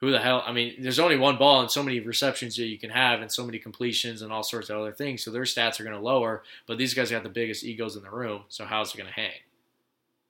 [0.00, 0.42] who the hell?
[0.46, 3.30] I mean, there's only one ball and so many receptions that you can have, and
[3.30, 5.22] so many completions and all sorts of other things.
[5.22, 6.42] So their stats are going to lower.
[6.66, 8.42] But these guys got the biggest egos in the room.
[8.48, 9.32] So how's it going to hang?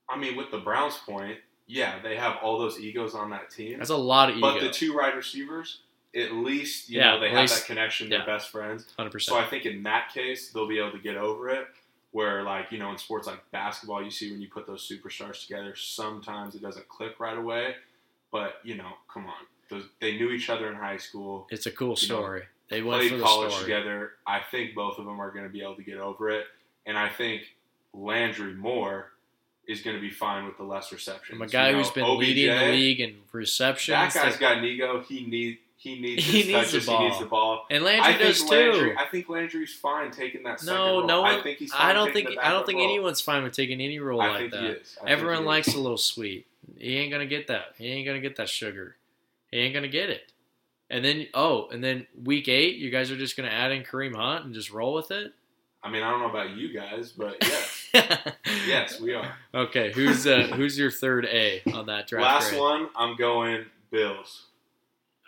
[0.09, 3.79] I mean, with the Browns' point, yeah, they have all those egos on that team.
[3.79, 4.53] That's a lot of ego.
[4.53, 5.83] But the two wide receivers,
[6.17, 8.09] at least you Yeah, know they at have least- that connection.
[8.11, 8.27] They're yeah.
[8.27, 8.87] best friends.
[8.99, 9.23] 100%.
[9.23, 11.69] So I think in that case, they'll be able to get over it.
[12.13, 15.43] Where like you know in sports like basketball, you see when you put those superstars
[15.47, 17.77] together, sometimes it doesn't click right away.
[18.33, 21.71] But you know, come on, those, they knew each other in high school, It's a
[21.71, 22.43] cool you know, story.
[22.69, 23.65] They went played college story.
[23.65, 24.13] together.
[24.27, 26.47] I think both of them are going to be able to get over it,
[26.87, 27.43] and I think
[27.93, 29.11] Landry Moore
[29.67, 31.39] is going to be fine with the less receptions.
[31.39, 33.95] From a guy You know, who's been OBJ, leading the league in receptions.
[33.95, 35.03] That guy's got an ego.
[35.09, 36.99] He need he needs He needs the ball.
[37.01, 37.67] He needs the ball.
[37.71, 38.91] and Landry think does Landry.
[38.91, 38.97] too.
[38.99, 41.43] I think Landry's fine taking that second No, no I one.
[41.43, 41.73] think he's.
[41.73, 42.29] Fine I don't think.
[42.43, 42.89] I don't think role.
[42.89, 44.61] anyone's fine with taking any role I like that.
[44.61, 44.97] he is.
[45.01, 46.47] I think Everyone likes a little sweet.
[46.79, 47.75] He ain't gonna get that.
[47.79, 48.97] He ain't gonna get that sugar.
[49.51, 50.33] He ain't gonna get it.
[50.89, 54.15] And then oh, and then week eight, you guys are just gonna add in Kareem
[54.15, 55.33] Hunt and just roll with it.
[55.83, 57.89] I mean, I don't know about you guys, but yes,
[58.67, 59.35] yes, we are.
[59.55, 62.25] Okay, who's uh, who's your third A on that draft?
[62.25, 62.61] Last grade?
[62.61, 64.47] one, I'm going Bills.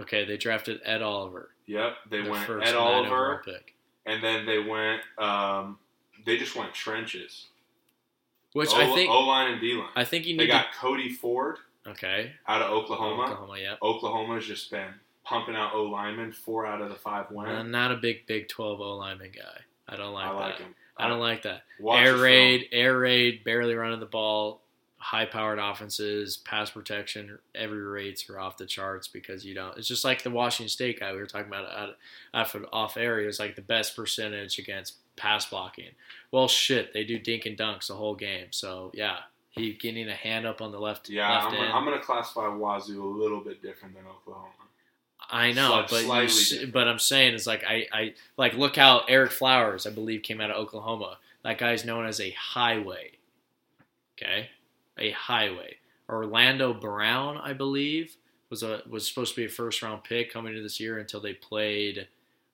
[0.01, 1.51] Okay, they drafted Ed Oliver.
[1.67, 5.01] Yep, they went Ed Oliver, pick, and then they went.
[5.19, 5.79] Um,
[6.27, 7.47] they just went trenches.
[8.53, 9.89] which I think O line and D line.
[9.97, 10.41] I think you need.
[10.41, 11.63] They got Cody Ford to.
[11.87, 13.25] Okay, out of Oklahoma.
[13.25, 13.75] Oklahoma, yeah.
[13.83, 16.33] Oklahoma's just been pumping out O linemen.
[16.33, 17.51] Four out of the five uh, went.
[17.51, 19.61] I'm not a big Big Twelve O lineman guy.
[19.89, 20.65] I don't like I like that.
[20.65, 20.75] him.
[20.97, 21.63] I don't like that.
[21.81, 24.63] Watch air raid, air raid, barely running the ball,
[24.99, 29.77] high powered offenses, pass protection, every rates are off the charts because you don't.
[29.77, 31.97] It's just like the Washington State guy we were talking about out,
[32.33, 35.91] off, off area is like the best percentage against pass blocking.
[36.31, 38.49] Well, shit, they do dink and dunks the whole game.
[38.51, 39.19] So yeah,
[39.53, 41.63] he getting a hand up on the left Yeah, left I'm, end.
[41.63, 44.49] gonna- I'm going to classify Wazzu a little bit different than Oklahoma.
[45.31, 49.31] I know, but s- but I'm saying is like I, I like look how Eric
[49.31, 51.19] Flowers, I believe, came out of Oklahoma.
[51.45, 53.13] That guy's known as a highway.
[54.19, 54.51] Okay,
[54.99, 55.77] a highway.
[56.09, 58.17] Orlando Brown, I believe,
[58.51, 61.21] was a was supposed to be a first round pick coming into this year until
[61.21, 62.09] they played,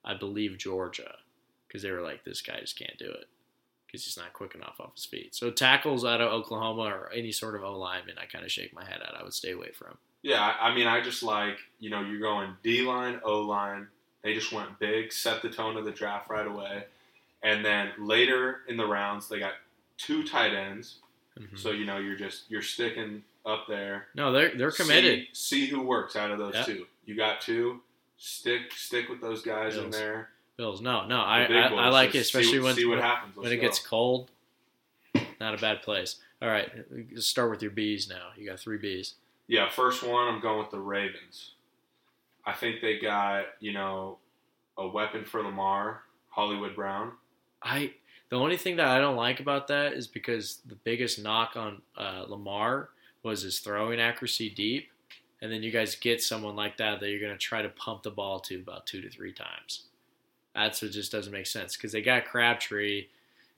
[0.05, 1.17] I believe, Georgia,
[1.67, 3.27] because they were like, this guy just can't do it
[3.89, 5.35] because he's not quick enough off his feet.
[5.35, 8.73] So tackles out of Oklahoma or any sort of O lineman, I kind of shake
[8.75, 9.15] my head at.
[9.19, 9.97] I would stay away from.
[10.23, 13.89] Yeah, I mean, I just like you know you're going D line, O line.
[14.23, 16.85] They just went big, set the tone of the draft right away,
[17.43, 19.53] and then later in the rounds they got
[19.97, 20.97] two tight ends.
[21.39, 21.59] Mhm.
[21.59, 24.09] So you know you're just you're sticking up there.
[24.15, 25.29] No, they're they're committed.
[25.33, 26.65] See, see who works out of those Yeah.
[26.65, 26.87] two.
[27.07, 27.81] You got two.
[28.19, 30.31] Stick stick with those guys in there.
[30.59, 32.99] Bills, no, no, I, I, I like it, Just see especially what- when see what
[32.99, 33.37] happens.
[33.37, 33.63] when it go.
[33.63, 34.29] gets cold.
[35.41, 36.17] Not a bad place.
[36.43, 36.69] All right,
[37.15, 38.31] let's start with your bees now.
[38.37, 39.15] You got three bees.
[39.47, 41.53] Yeah, first one, I'm going with the Ravens.
[42.45, 44.19] I think they got, you know,
[44.77, 47.13] a weapon for Lamar, Hollywood Brown.
[47.63, 47.93] I
[48.31, 51.83] the only thing that I don't like about that is because the biggest knock on
[51.97, 52.91] uh, Lamar
[53.23, 54.89] was his throwing accuracy deep,
[55.41, 58.03] and then you guys get someone like that that you're going to try to pump
[58.03, 59.85] the ball to about two to three times.
[60.59, 63.07] That's what just doesn't make sense because they got Crabtree.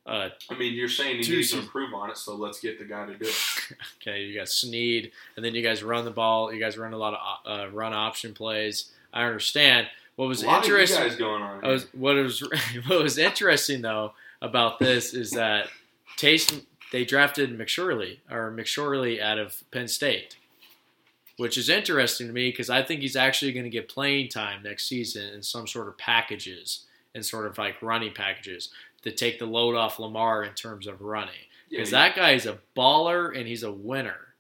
[0.07, 2.79] Uh, I mean, you're saying he Two needs to improve on it, so let's get
[2.79, 3.35] the guy to do it.
[4.03, 6.53] Okay, you got Snead, and then you guys run the ball.
[6.53, 7.15] You guys run a lot
[7.47, 8.91] of uh, run option plays.
[9.13, 9.89] I understand.
[10.17, 11.09] What was a lot of you interesting?
[11.09, 11.63] guys going on.
[11.63, 12.41] Was, what was
[12.87, 15.69] what was interesting though about this is that
[16.17, 20.37] Taysom they drafted McSorley or McSorley out of Penn State,
[21.37, 24.63] which is interesting to me because I think he's actually going to get playing time
[24.63, 28.71] next season in some sort of packages and sort of like running packages
[29.03, 31.35] to take the load off Lamar in terms of running
[31.69, 34.35] Yeah, because that guy is a baller and he's a winner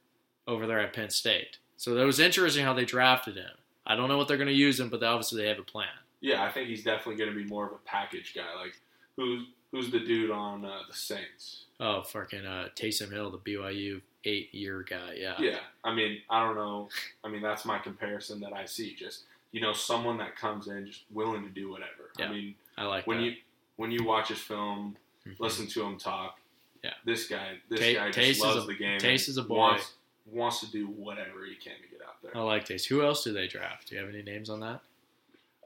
[0.46, 1.58] over there at Penn State.
[1.76, 3.50] So that was interesting how they drafted him.
[3.86, 5.88] I don't know what they're going to use him, but obviously they have a plan.
[6.20, 8.60] yeah, I think he's definitely going to be more of a package guy.
[8.62, 8.78] Like,
[9.16, 11.64] who's who's the dude on uh, the Saints?
[11.80, 15.14] Oh, fucking uh, Taysom Hill, the BYU eight-year guy.
[15.16, 15.36] Yeah.
[15.38, 16.88] Yeah, I mean, I don't know.
[17.24, 18.94] I mean, that's my comparison that I see.
[18.94, 22.10] Just you know, someone that comes in just willing to do whatever.
[22.18, 22.26] Yeah.
[22.26, 22.54] I mean,
[23.00, 23.24] like when that.
[23.24, 23.36] you
[23.76, 25.38] when you watch his film, Mhm.
[25.40, 26.38] listen to him talk.
[26.84, 26.94] Yeah.
[27.04, 28.98] This guy, this Ta- guy just loves a- the game.
[28.98, 29.56] Taste is a boy.
[29.56, 29.92] Wants,
[30.26, 32.36] wants to do whatever he can to get out there.
[32.36, 32.88] I like Taste.
[32.88, 33.88] Who else do they draft?
[33.88, 34.80] Do you have any names on that?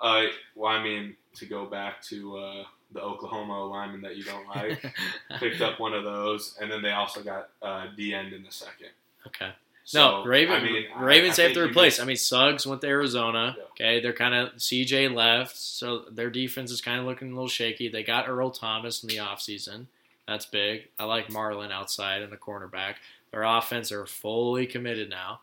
[0.00, 4.46] Uh, well, I mean, to go back to uh, the Oklahoma lineman that you don't
[4.48, 4.84] like,
[5.38, 8.50] picked up one of those, and then they also got uh, D end in the
[8.52, 8.90] second.
[9.26, 9.52] okay.
[9.86, 12.00] So, no, Raven, I mean, Ravens I have to replace.
[12.00, 13.54] I mean, Suggs went to Arizona.
[13.56, 13.64] Yeah.
[13.72, 17.48] Okay, they're kind of CJ left, so their defense is kind of looking a little
[17.48, 17.88] shaky.
[17.88, 19.86] They got Earl Thomas in the offseason.
[20.26, 20.88] That's big.
[20.98, 22.94] I like Marlon outside and the cornerback.
[23.30, 25.40] Their offense are fully committed now.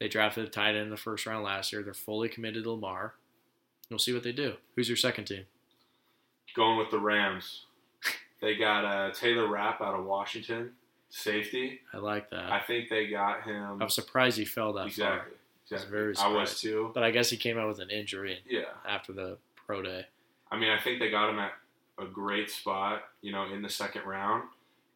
[0.00, 1.82] They drafted a tight end in the first round last year.
[1.82, 3.14] They're fully committed to Lamar.
[3.90, 4.54] We'll see what they do.
[4.76, 5.44] Who's your second team?
[6.54, 7.66] going with the Rams.
[8.40, 10.72] They got uh, Taylor Rapp out of Washington,
[11.14, 11.80] safety.
[11.92, 12.50] I like that.
[12.50, 14.86] I think they got him I'm surprised he fell that far.
[14.88, 15.32] exactly.
[15.64, 15.90] exactly.
[15.90, 16.90] very I was too.
[16.92, 20.06] But I guess he came out with an injury Yeah, after the pro day.
[20.50, 21.52] I mean, I think they got him at
[21.98, 24.44] a great spot, you know, in the second round.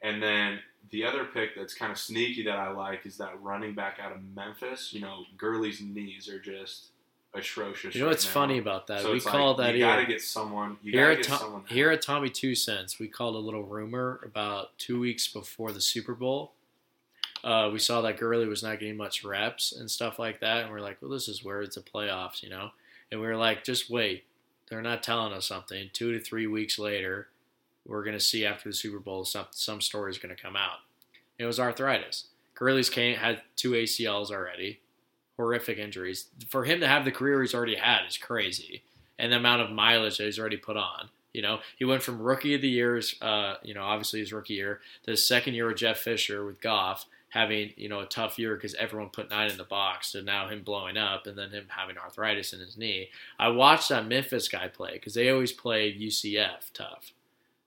[0.03, 0.59] And then
[0.91, 4.13] the other pick that's kind of sneaky that I like is that running back out
[4.13, 4.93] of Memphis.
[4.93, 6.89] You know, Gurley's knees are just
[7.39, 7.95] atrocious.
[7.95, 8.33] You know right what's now.
[8.33, 9.03] funny about that?
[9.03, 10.09] So we call like, that you got to here.
[10.11, 10.77] get someone.
[10.83, 11.63] You Here got to at, get Tom, someone.
[11.69, 15.81] here at Tommy Two Cents, we called a little rumor about two weeks before the
[15.81, 16.53] Super Bowl.
[17.45, 20.73] Uh, we saw that Gurley was not getting much reps and stuff like that, and
[20.73, 22.71] we're like, well, this is where it's a playoffs, you know.
[23.13, 24.25] And we were like, just wait,
[24.69, 25.89] they're not telling us something.
[25.93, 27.29] Two to three weeks later,
[27.87, 30.79] we're gonna see after the Super Bowl some some story is gonna come out.
[31.39, 32.25] It was arthritis.
[32.57, 34.81] Gurley's came, had two ACLs already,
[35.39, 36.27] horrific injuries.
[36.49, 38.83] For him to have the career he's already had is crazy,
[39.19, 41.09] and the amount of mileage that he's already put on.
[41.33, 44.55] You know, he went from rookie of the year, uh, you know, obviously his rookie
[44.55, 48.39] year, to his second year with Jeff Fisher with Goff having you know a tough
[48.39, 51.51] year because everyone put nine in the box, to now him blowing up, and then
[51.51, 53.11] him having arthritis in his knee.
[53.39, 57.13] I watched that Memphis guy play because they always played UCF tough.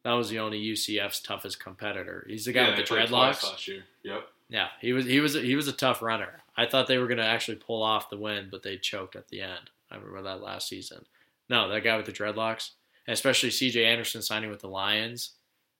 [0.04, 2.26] That was the only UCF's toughest competitor.
[2.28, 3.44] He's the guy yeah, with the dreadlocks.
[3.44, 3.84] last year.
[4.04, 4.28] Yep.
[4.50, 6.42] Yeah, he was he was he was a tough runner.
[6.58, 9.30] I thought they were going to actually pull off the win, but they choked at
[9.30, 9.70] the end.
[9.90, 11.06] I remember that last season.
[11.50, 12.72] No, that guy with the dreadlocks,
[13.08, 13.86] and especially C.J.
[13.86, 15.32] Anderson signing with the Lions,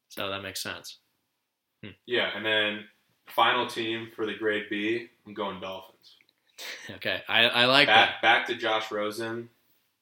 [0.10, 0.98] so that makes sense.
[1.84, 1.92] Hmm.
[2.06, 2.86] Yeah, and then
[3.28, 6.16] final team for the grade B, I'm going Dolphins.
[6.92, 9.50] Okay, I, I like back back to Josh Rosen.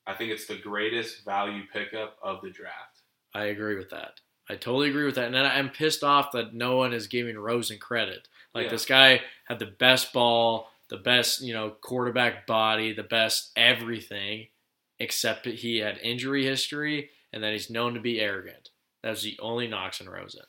[0.06, 3.02] I think it's the greatest value pickup of the draft.
[3.34, 4.20] I agree with that.
[4.50, 7.78] I totally agree with that, and I'm pissed off that no one is giving Rosen
[7.78, 8.28] credit.
[8.54, 8.72] Like Yeah.
[8.72, 14.48] this guy had the best ball, the best, you know, quarterback body, the best everything,
[15.00, 18.70] except that he had injury history and that he's known to be arrogant.
[19.04, 20.46] That's the only knocks in Rosen.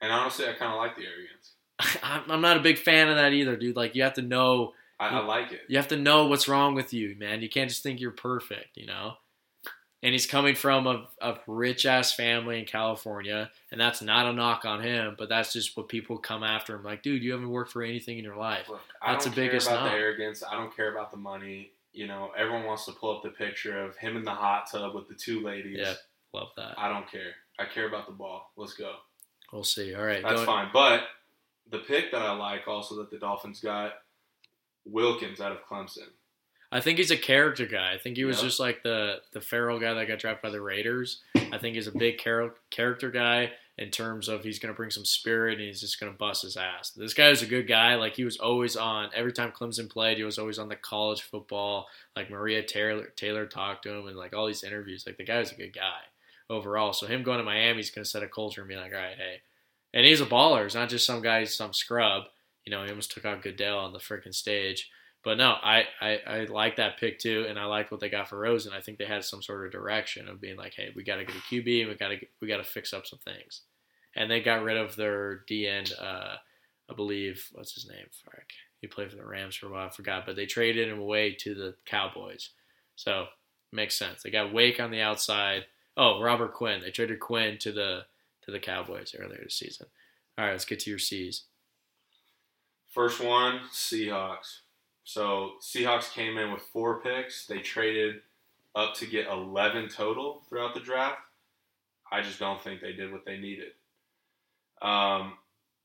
[0.00, 1.54] And honestly, I kind of like the arrogance.
[2.02, 3.74] I'm I'm not a big fan of that either, dude.
[3.76, 5.62] Like you have to know I, I like it.
[5.68, 7.42] you have to know what's wrong with you, man.
[7.42, 9.14] You can't just think you're perfect, you know?
[10.04, 14.34] And he's coming from a, a rich ass family in California, and that's not a
[14.34, 16.82] knock on him, but that's just what people come after him.
[16.84, 18.68] Like, dude, you haven't worked for anything in your life.
[18.68, 19.92] Look, I That's don't the biggest care about knock.
[19.94, 20.42] the arrogance.
[20.48, 21.70] I don't care about the money.
[21.94, 24.94] You know, everyone wants to pull up the picture of him in the hot tub
[24.94, 25.78] with the two ladies.
[25.80, 25.94] Yeah.
[26.34, 26.74] Love that.
[26.78, 27.32] I don't care.
[27.58, 28.50] I care about the ball.
[28.58, 28.96] Let's go.
[29.54, 29.94] We'll see.
[29.94, 30.22] All right.
[30.22, 30.68] That's going- fine.
[30.70, 31.04] But
[31.70, 33.94] the pick that I like also that the Dolphins got,
[34.84, 36.08] Wilkins out of Clemson.
[36.74, 37.94] I think he's a character guy.
[37.94, 38.48] I think he was Yeah.
[38.48, 41.22] just like the the Ferrell guy that got drafted by the Raiders.
[41.36, 44.90] I think he's a big char- character guy in terms of he's going to bring
[44.90, 46.90] some spirit and he's just going to bust his ass.
[46.90, 47.94] This guy is a good guy.
[47.94, 50.16] Like he was always on every time Clemson played.
[50.18, 51.86] He was always on the college football.
[52.16, 55.04] Like Maria Taylor Taylor talked to him and like all these interviews.
[55.06, 56.00] Like the guy was a good guy
[56.50, 56.92] overall.
[56.92, 58.98] So him going to Miami is going to set a culture and be like, all
[59.00, 59.42] right, hey,
[59.92, 60.64] and he's a baller.
[60.64, 62.24] He's not just some guy, some scrub.
[62.64, 64.90] You know, he almost took out Goodell on the freaking stage.
[65.24, 68.28] But no, I, I, I like that pick too, and I like what they got
[68.28, 68.74] for Rosen.
[68.74, 71.24] I think they had some sort of direction of being like, hey, we got to
[71.24, 73.62] get a QB, and we got to we got to fix up some things,
[74.14, 76.36] and they got rid of their D end, uh,
[76.90, 78.06] I believe, what's his name?
[78.22, 78.50] Frick,
[78.82, 81.32] he played for the Rams for a while, I forgot, but they traded him away
[81.40, 82.50] to the Cowboys,
[82.94, 83.26] so
[83.72, 84.22] makes sense.
[84.22, 85.64] They got Wake on the outside.
[85.96, 86.82] Oh, Robert Quinn.
[86.82, 88.02] They traded Quinn to the
[88.44, 89.86] to the Cowboys earlier this season.
[90.36, 91.44] All right, let's get to your C's.
[92.92, 94.58] First one, Seahawks.
[95.04, 97.46] So Seahawks came in with four picks.
[97.46, 98.16] They traded
[98.74, 101.18] up to get 11 total throughout the draft.
[102.10, 103.72] I just don't think they did what they needed.
[104.82, 105.34] Um,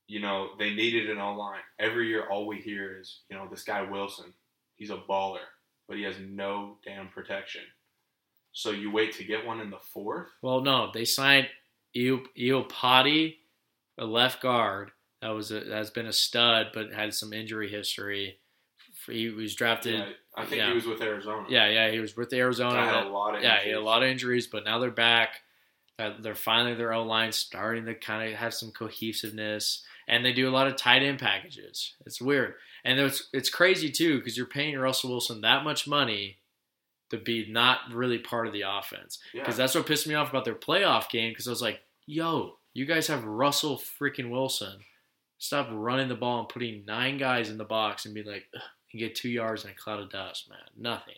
[0.08, 1.60] you know, they needed an O line.
[1.78, 4.32] Every year, all we hear is, you know, this guy Wilson,
[4.74, 5.38] he's a baller,
[5.86, 7.62] but he has no damn protection.
[8.52, 10.28] So you wait to get one in the fourth?
[10.42, 11.48] Well, no, they signed
[11.96, 13.36] Iupati,
[13.98, 14.90] a left guard
[15.22, 18.39] that was a, that's been a stud, but had some injury history.
[19.06, 19.94] He was drafted.
[19.94, 20.68] Yeah, I think yeah.
[20.68, 21.46] he was with Arizona.
[21.48, 22.74] Yeah, yeah, he was with Arizona.
[22.74, 24.90] Guy had a lot of yeah, he had a lot of injuries, but now they're
[24.90, 25.40] back.
[25.98, 30.32] Uh, they're finally their O line starting to kind of have some cohesiveness, and they
[30.32, 31.94] do a lot of tight end packages.
[32.06, 36.38] It's weird, and it's it's crazy too because you're paying Russell Wilson that much money
[37.10, 39.18] to be not really part of the offense.
[39.34, 39.42] Yeah.
[39.42, 41.32] Because that's what pissed me off about their playoff game.
[41.32, 44.80] Because I was like, yo, you guys have Russell freaking Wilson.
[45.38, 48.62] Stop running the ball and putting nine guys in the box and be like, "Ugh,"
[48.92, 50.58] and get two yards in a cloud of dust, man.
[50.76, 51.16] Nothing.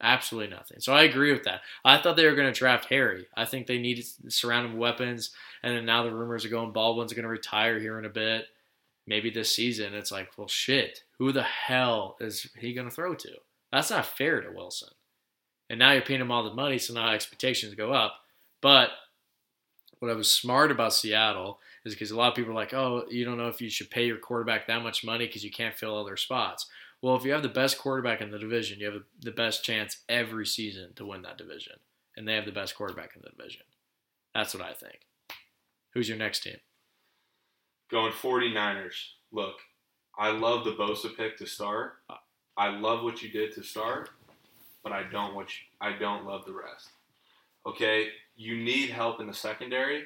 [0.00, 0.78] Absolutely nothing.
[0.80, 1.62] So I agree with that.
[1.84, 3.26] I thought they were going to draft Harry.
[3.34, 5.30] I think they needed to surround him with weapons.
[5.62, 8.46] And then now the rumors are going Baldwin's going to retire here in a bit.
[9.06, 9.94] Maybe this season.
[9.94, 11.02] It's like, well, shit.
[11.18, 13.30] Who the hell is he going to throw to?
[13.72, 14.90] That's not fair to Wilson.
[15.70, 18.16] And now you're paying him all the money, so now expectations go up.
[18.60, 18.90] But
[19.98, 23.04] what I was smart about Seattle is because a lot of people are like, oh,
[23.08, 25.74] you don't know if you should pay your quarterback that much money because you can't
[25.74, 26.66] fill other spots.
[27.02, 29.98] Well, if you have the best quarterback in the division, you have the best chance
[30.08, 31.74] every season to win that division.
[32.16, 33.62] And they have the best quarterback in the division.
[34.34, 35.00] That's what I think.
[35.92, 36.56] Who's your next team?
[37.90, 38.94] Going 49ers.
[39.32, 39.56] Look,
[40.18, 41.94] I love the Bosa pick to start.
[42.56, 44.10] I love what you did to start,
[44.82, 46.88] but I don't what you, I don't love the rest.
[47.66, 50.04] Okay, you need help in the secondary,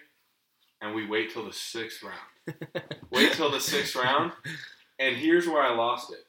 [0.81, 2.57] and we wait till the sixth round.
[3.11, 4.33] wait till the sixth round,
[4.99, 6.27] and here's where I lost it.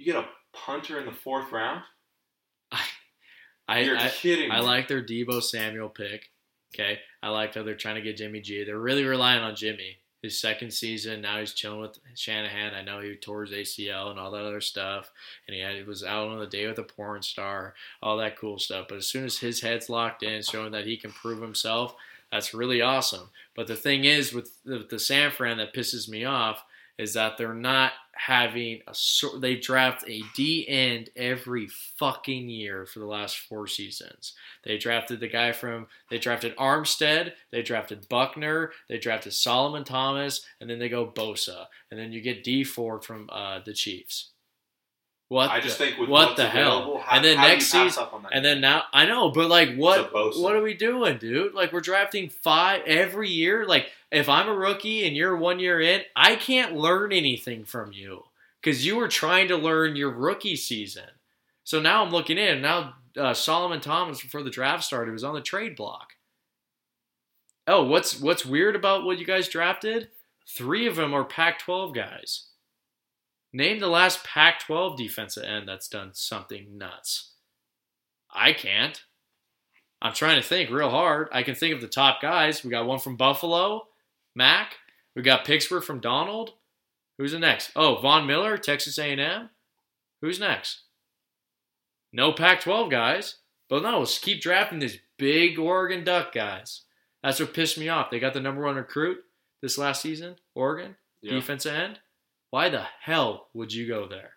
[0.00, 1.82] You get a punter in the fourth round.
[3.68, 4.50] I, You're I, kidding.
[4.50, 6.30] I like their Deebo Samuel pick.
[6.74, 8.64] Okay, I like how they're trying to get Jimmy G.
[8.64, 9.98] They're really relying on Jimmy.
[10.22, 12.72] His second season, now he's chilling with Shanahan.
[12.72, 15.10] I know he tore his ACL and all that other stuff,
[15.46, 18.38] and he, had, he was out on the day with a porn star, all that
[18.38, 18.86] cool stuff.
[18.88, 21.94] But as soon as his head's locked in, showing that he can prove himself,
[22.32, 23.28] that's really awesome.
[23.54, 26.64] But the thing is, with the, the San Fran that pisses me off
[27.00, 29.40] is that they're not having a sort.
[29.40, 34.34] They draft a D end every fucking year for the last four seasons.
[34.64, 35.86] They drafted the guy from.
[36.10, 37.32] They drafted Armstead.
[37.50, 38.72] They drafted Buckner.
[38.90, 43.02] They drafted Solomon Thomas, and then they go Bosa, and then you get Dee Ford
[43.02, 44.32] from uh, the Chiefs.
[45.30, 45.48] What?
[45.48, 46.98] I just the, think with what the hell?
[47.04, 48.32] how- and then how do you next pass season, up on that?
[48.32, 50.00] and then now I know, but like what?
[50.00, 50.42] It's a Bosa.
[50.42, 51.54] What are we doing, dude?
[51.54, 53.64] Like we're drafting five every year.
[53.64, 57.92] Like if I'm a rookie and you're one year in, I can't learn anything from
[57.92, 58.24] you
[58.60, 61.06] because you were trying to learn your rookie season.
[61.62, 62.60] So now I'm looking in.
[62.60, 66.14] Now uh, Solomon Thomas before the draft started was on the trade block.
[67.68, 70.08] Oh, what's what's weird about what you guys drafted?
[70.48, 72.46] Three of them are Pac-12 guys.
[73.52, 77.32] Name the last Pac 12 defensive end that's done something nuts.
[78.32, 79.02] I can't.
[80.00, 81.28] I'm trying to think real hard.
[81.32, 82.64] I can think of the top guys.
[82.64, 83.88] We got one from Buffalo,
[84.34, 84.76] Mack.
[85.16, 86.52] We got Pittsburgh from Donald.
[87.18, 87.72] Who's the next?
[87.76, 89.50] Oh, Von Miller, Texas A&M.
[90.22, 90.82] Who's next?
[92.12, 93.36] No Pac-12 guys.
[93.68, 96.82] But no, let's keep drafting these big Oregon Duck guys.
[97.22, 98.10] That's what pissed me off.
[98.10, 99.18] They got the number one recruit
[99.60, 101.34] this last season, Oregon, Yeah.
[101.34, 102.00] defensive end.
[102.50, 104.32] Why the hell would you go there?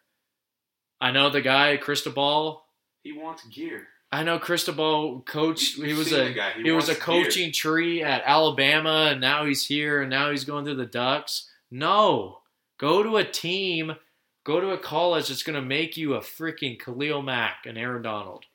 [1.01, 2.63] I know the guy, Cristobal.
[3.03, 3.87] He wants gear.
[4.11, 5.75] I know Cristobal coach.
[5.77, 6.29] You- He was a.
[6.55, 7.23] He he was a wants gear.
[7.23, 11.49] coaching tree at Alabama, and now he's here, and now he's going to the Ducks.
[11.71, 12.39] No,
[12.77, 13.95] go to a team,
[14.43, 18.03] go to a college that's going to make you a freaking Khalil Mack and Aaron
[18.03, 18.45] Donald.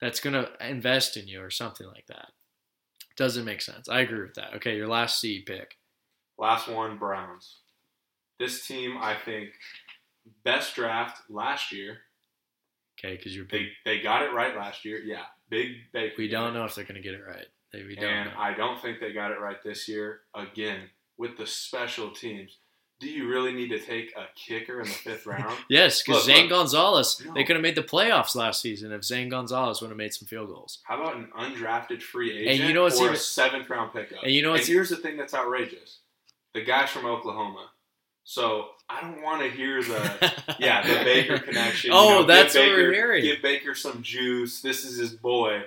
[0.00, 2.28] That's going to invest in you or something like that.
[3.16, 3.88] Doesn't make sense.
[3.88, 4.54] I agree with that.
[4.56, 5.78] Okay, your last seed pick.
[6.36, 7.60] Last one, Browns.
[8.38, 9.50] This team, I think,
[10.44, 11.98] best draft last year.
[12.98, 14.98] Okay, because you're They they got it right last year.
[14.98, 16.14] Yeah, big Baker.
[16.18, 17.46] we don't know if they're going to get it right.
[17.72, 18.36] They, we don't and know.
[18.38, 20.20] I don't think they got it right this year.
[20.34, 20.82] Again,
[21.18, 22.58] with the special teams,
[23.00, 25.56] do you really need to take a kicker in the fifth round?
[25.68, 26.50] yes, because Zane look.
[26.50, 27.34] Gonzalez, No.
[27.34, 30.28] they could have made the playoffs last season if Zane Gonzalez would have made some
[30.28, 30.78] field goals.
[30.84, 34.22] How about an undrafted free agent you know what's or even- a seventh round pickup?
[34.22, 35.98] And you know what's- here's the thing that's outrageous:
[36.54, 37.70] the guy's from Oklahoma.
[38.24, 41.90] So I don't want to hear the yeah the Baker connection.
[41.90, 43.22] you Oh, know, give that's what Baker, we're hearing.
[43.22, 44.60] Give Baker some juice.
[44.60, 45.62] This is his boy.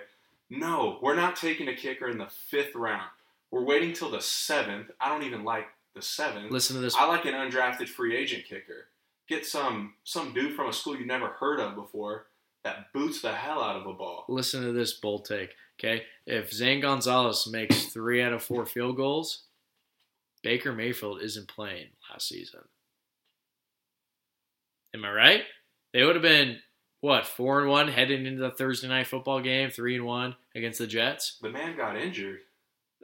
[0.49, 3.09] No, we're not taking a kicker in the fifth round.
[3.51, 4.89] We're waiting till the seventh.
[4.99, 6.51] I don't even like the seventh.
[6.51, 6.95] Listen to this.
[6.95, 8.87] I like an undrafted free agent kicker.
[9.27, 12.27] Get some some dude from a school you never heard of before
[12.63, 14.25] that boots the hell out of a ball.
[14.29, 15.51] Listen to this bold take.
[15.79, 19.43] Okay, if Zane Gonzalez makes three out of four field goals,
[20.41, 21.87] Baker Mayfield isn't playing
[22.17, 22.61] last season.
[24.95, 25.43] Am I right?
[25.93, 26.57] They would have been
[27.01, 30.79] what four and one heading into the Thursday night football game, three and one against
[30.79, 31.37] the Jets.
[31.41, 32.39] The man got injured.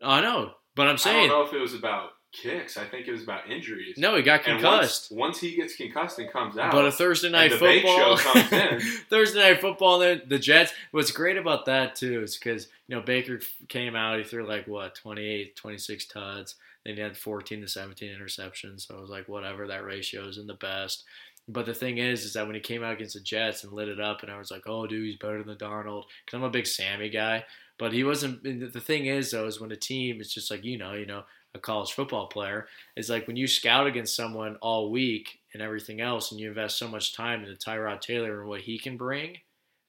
[0.02, 2.76] I know, but I'm saying I don't know if it was about kicks.
[2.78, 3.98] I think it was about injuries.
[4.00, 5.12] no, he got concussed.
[5.12, 8.52] once, once he gets concussed and comes out, But a Thursday night football, show comes
[8.52, 8.80] in.
[9.10, 10.74] Thursday night football, then the Jets.
[10.90, 13.40] What's great about that too is because you know Baker
[13.70, 16.56] came out, he threw like what 28, 26 tuds,
[16.86, 18.88] then he had fourteen to seventeen interceptions.
[18.88, 21.04] So it was like whatever that ratio isn't the best.
[21.48, 23.90] But the thing is, is that when he came out against the Jets and lit
[23.90, 26.50] it up, and I was like, oh, dude, he's better than Darnold because I'm a
[26.50, 27.44] big Sammy guy.
[27.78, 28.44] But he wasn't.
[28.44, 31.24] The thing is, though, is when a team, it's just like you know, you know,
[31.56, 36.00] a college football player is like when you scout against someone all week and everything
[36.02, 39.38] else, and you invest so much time into Tyrod Taylor and what he can bring,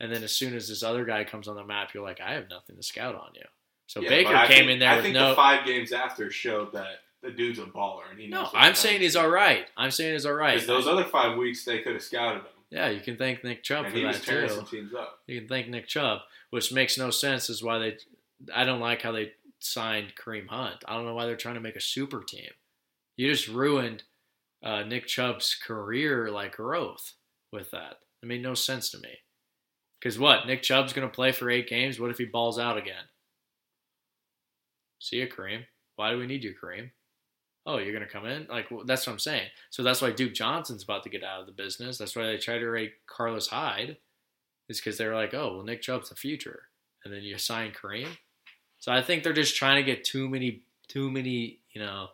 [0.00, 2.34] and then as soon as this other guy comes on the map, you're like, I
[2.34, 3.44] have nothing to scout on you.
[3.86, 5.30] So Yeah, Baker came think- in there I with think no.
[5.30, 8.52] the five games after showed that the dude's a baller, and he knows.
[8.52, 9.66] no, I'm saying he's all right.
[9.76, 10.54] I'm saying he's all right.
[10.54, 13.62] Because those other five weeks they could have scouted him, yeah, you can thank Nick
[13.62, 14.48] Chubb and for that too.
[14.48, 15.20] some teams up.
[15.26, 16.20] You can thank Nick Chubb,
[16.50, 17.48] which makes no sense.
[17.48, 17.96] Is why they.
[18.54, 20.84] I don't like how they signed Kareem Hunt.
[20.86, 22.50] I don't know why they're trying to make a super team.
[23.16, 24.02] You just ruined
[24.62, 27.12] uh, Nick Chubb's career like growth
[27.52, 27.98] with that.
[28.22, 29.18] It made no sense to me.
[30.00, 30.46] Because what?
[30.46, 31.98] Nick Chubb's going to play for eight games.
[32.00, 33.04] What if he balls out again?
[34.98, 35.64] See ya, Kareem.
[35.96, 36.90] Why do we need you, Kareem?
[37.66, 38.46] Oh, you're going to come in?
[38.50, 39.48] Like, well, that's what I'm saying.
[39.70, 41.96] So that's why Duke Johnson's about to get out of the business.
[41.96, 43.96] That's why they tried to rate Carlos Hyde
[44.68, 46.64] is because they were like, oh, well, Nick Chubb's the future,
[47.04, 48.08] and then you sign Kareem.
[48.78, 52.08] So I think they're just trying to get too many, too many, you know.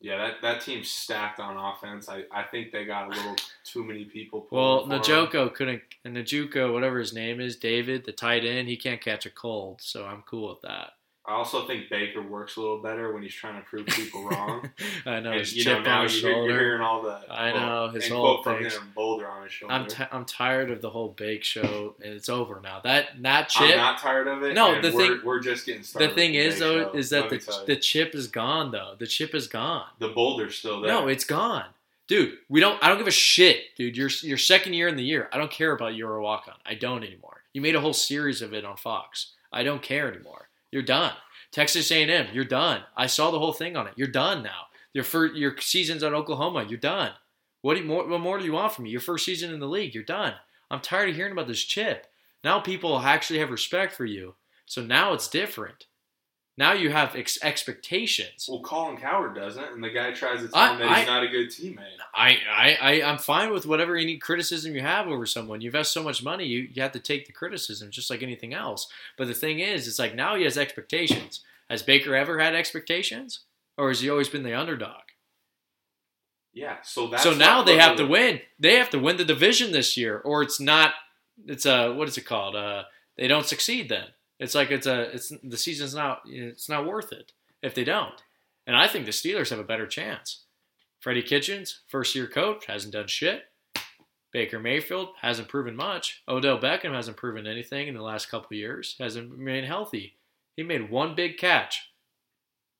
[0.00, 2.08] Yeah, that, that team's stacked on offense.
[2.08, 4.46] I, I think they got a little too many people.
[4.50, 4.86] Well.
[4.86, 9.26] Najoko couldn't, and Najuko, whatever his name is, David, the tight end, he can't catch
[9.26, 10.92] a cold, so I'm cool with that.
[11.28, 14.70] I also think Baker works a little better when he's trying to prove people wrong.
[15.06, 16.50] I know and, his know, chip now on his you're, shoulder.
[16.50, 17.20] you're hearing all the.
[17.28, 19.74] I know, his whole him, boulder on his shoulder.
[19.74, 22.80] I'm t- I'm tired of the whole bake show, and it's over now.
[22.84, 23.70] That that chip.
[23.70, 24.54] I'm not tired of it.
[24.54, 26.10] No, the we're, thing- we're just getting started.
[26.10, 26.92] The thing is though, Show.
[26.92, 28.94] is that the the chip is gone though.
[28.96, 29.86] The chip is gone.
[29.98, 30.92] the boulder's still there.
[30.92, 31.66] No, it's gone,
[32.06, 32.34] dude.
[32.48, 32.80] We don't.
[32.82, 33.96] I don't give a shit, dude.
[33.96, 35.28] Your your second year in the year.
[35.32, 36.54] I don't care about your walk on.
[36.64, 37.42] I don't anymore.
[37.52, 39.32] You made a whole series of it on Fox.
[39.52, 40.45] I don't care anymore.
[40.70, 41.12] You're done.
[41.52, 42.28] Texas A&M.
[42.32, 42.82] You're done.
[42.96, 43.94] I saw the whole thing on it.
[43.96, 44.66] You're done now.
[44.92, 46.66] Your first your season's on Oklahoma.
[46.68, 47.12] You're done.
[47.62, 48.06] What you, more?
[48.08, 48.90] What more do you want from me?
[48.90, 49.94] Your first season in the league.
[49.94, 50.34] You're done.
[50.70, 52.06] I'm tired of hearing about this chip.
[52.42, 54.34] Now people actually have respect for you.
[54.64, 55.86] So now it's different.
[56.58, 58.48] Now you have ex- expectations.
[58.50, 61.22] Well, Colin Cowherd doesn't, and the guy tries to tell I- him that he's not
[61.22, 61.98] a good teammate.
[62.14, 65.60] I, I, I, I'm fine with whatever any criticism you have over someone.
[65.60, 68.54] You invest so much money, you, you have to take the criticism just like anything
[68.54, 68.88] else.
[69.18, 71.42] But the thing is, it's like now he has expectations.
[71.68, 73.40] Has Baker ever had expectations?
[73.76, 75.02] Or has he always been the underdog?
[76.54, 78.40] Yeah, so that's so now they have to win.
[78.58, 80.94] They have to win the division this year, or it's not.
[81.44, 82.56] It's a what is it called?
[82.56, 82.84] Uh,
[83.18, 83.90] they don't succeed.
[83.90, 84.06] Then
[84.38, 87.32] it's like it's a it's the season's not it's not worth it
[87.62, 88.22] if they don't.
[88.66, 90.42] And I think the Steelers have a better chance.
[91.00, 93.44] Freddie Kitchens, first year coach, hasn't done shit.
[94.32, 96.22] Baker Mayfield hasn't proven much.
[96.28, 98.96] Odell Beckham hasn't proven anything in the last couple years.
[98.98, 100.16] Hasn't remained healthy.
[100.56, 101.90] He made one big catch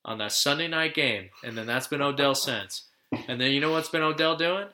[0.03, 2.83] on that Sunday night game, and then that's been Odell since.
[3.27, 4.67] And then you know what's been Odell doing?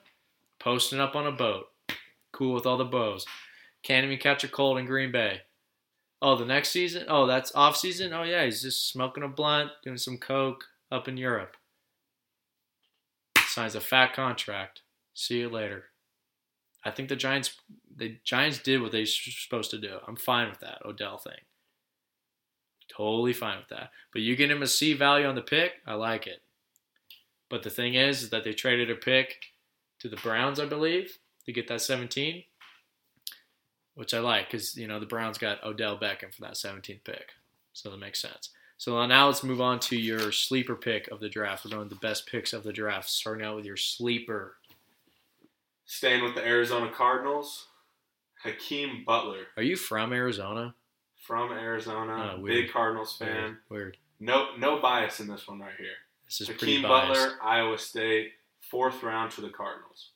[0.60, 1.70] Posting up on a boat.
[2.32, 3.26] Cool with all the bows.
[3.84, 5.42] Can't even catch a cold in Green Bay.
[6.24, 7.04] Oh, the next season?
[7.10, 8.14] Oh, that's off season?
[8.14, 11.58] Oh yeah, he's just smoking a blunt, doing some coke up in Europe.
[13.48, 14.84] Signs a fat contract.
[15.14, 15.84] See you later.
[16.86, 17.58] I think the Giants
[17.94, 19.98] the Giants did what they were supposed to do.
[20.08, 21.42] I'm fine with that Odell thing.
[22.88, 23.92] Totally fine with that.
[24.14, 26.42] But you get him a C value on the pick, I like it.
[27.50, 29.36] But the thing is, is that they traded a pick
[30.00, 32.46] to the Browns, I believe, to get that 17,
[33.96, 37.30] which I like because you know the Browns got Odell Beckham for that 17th pick,
[37.74, 38.50] so that makes sense.
[38.78, 41.64] So now let's move on to your sleeper pick of the draft.
[41.64, 44.56] We're going to the best picks of the draft, starting out with your sleeper.
[45.86, 47.68] Staying with the Arizona Cardinals,
[48.44, 50.76] Hakeem Butler Are you from Arizona?
[51.22, 53.30] from Arizona, Oh, big Cardinals fan.
[53.30, 53.58] Weird.
[53.70, 53.98] Weird.
[54.20, 55.88] No, no bias in this one right here.
[56.26, 56.82] This is Hakeem.
[56.82, 60.10] Butler, Iowa State, fourth round to the Cardinals.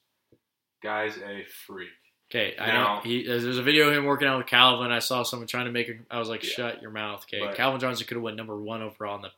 [0.83, 1.89] Guy's a freak.
[2.29, 3.01] Okay, I Now- know.
[3.01, 4.91] He, there's a video of him working out with Calvin.
[4.91, 5.97] I saw someone trying to make it.
[6.11, 6.49] I was like, Yeah.
[6.49, 9.31] "Shut your mouth." Okay, But- Calvin Johnson could have went number one overall in the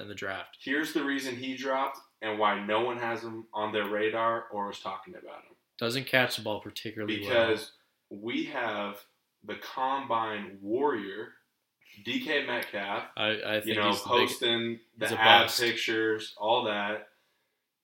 [0.00, 0.56] in the draft.
[0.60, 4.68] Here's the reason he dropped and why no one has him on their radar or
[4.68, 5.54] was talking about him.
[5.78, 7.28] Doesn't catch the ball particularly well.
[7.48, 7.72] Because
[8.08, 9.04] we have
[9.44, 11.34] the combine warrior,
[12.06, 13.04] DK Metcalf.
[13.18, 15.60] I, I think you know, he's big, posting he's the ad bust.
[15.60, 17.08] pictures, all that.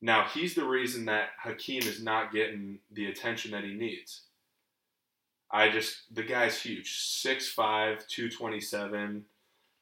[0.01, 4.23] Now he's the reason that Hakeem is not getting the attention that he needs.
[5.53, 6.91] I just the guy's huge,
[7.25, 9.25] 6'5", 227.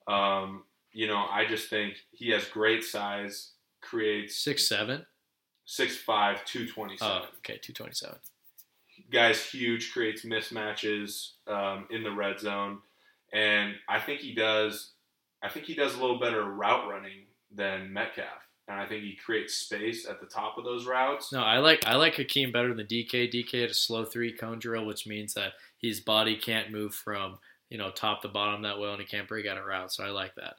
[0.09, 5.07] Um, you know, I just think he has great size, creates six seven.
[5.69, 6.99] 6'5", 227.
[7.01, 8.17] Oh, okay, two twenty seven.
[9.13, 12.79] guy's huge, creates mismatches um, in the red zone,
[13.33, 14.91] and I think he does.
[15.43, 19.17] I think he does a little better route running than Metcalf, and I think he
[19.17, 21.33] creates space at the top of those routes.
[21.33, 23.33] No, I like I like Hakeem better than DK.
[23.33, 27.39] DK had a slow three cone drill, which means that his body can't move from
[27.69, 29.93] you know top to bottom that well, and he can't break out a route.
[29.93, 30.55] So I like that.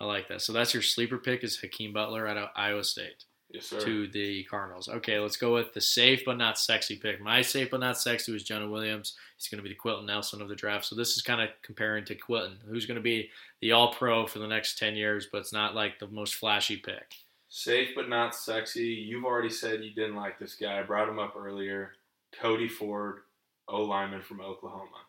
[0.00, 0.42] I like that.
[0.42, 3.24] So that's your sleeper pick is Hakeem Butler out of Iowa State.
[3.50, 3.80] Yes, sir.
[3.80, 4.90] to the Cardinals.
[4.90, 7.18] Okay, let's go with the safe but not sexy pick.
[7.18, 9.16] My safe but not sexy was Jonah Williams.
[9.38, 10.84] He's going to be the Quenton Nelson of the draft.
[10.84, 13.30] So this is kind of comparing to Quenton, who's going to be
[13.62, 16.76] the All Pro for the next ten years, but it's not like the most flashy
[16.76, 17.14] pick.
[17.48, 18.86] Safe but not sexy.
[18.88, 20.78] You've already said you didn't like this guy.
[20.78, 21.92] I brought him up earlier.
[22.40, 23.20] Cody Ford,
[23.68, 25.04] O lineman from Oklahoma.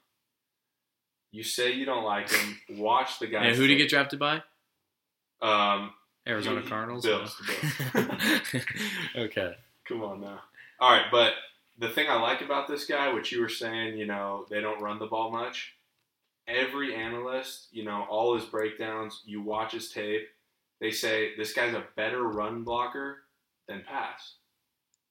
[1.31, 2.57] You say you don't like him.
[2.77, 3.43] Watch the guy.
[3.43, 4.41] And who did he get drafted by?
[5.41, 5.91] Um,
[6.27, 7.05] Arizona He- Cardinals.
[7.05, 7.35] Bills,
[9.15, 9.55] okay.
[9.87, 10.39] Come on now.
[10.79, 11.33] All right, but
[11.77, 14.81] the thing I like about this guy, which you were saying, you know, they don't
[14.81, 15.73] run the ball much.
[16.47, 20.27] Every analyst, you know, all his breakdowns, you watch his tape,
[20.81, 23.17] they say this guy's a better run blocker
[23.67, 24.35] than pass.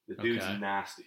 [0.08, 0.58] The dude's Okay.
[0.58, 1.04] nasty.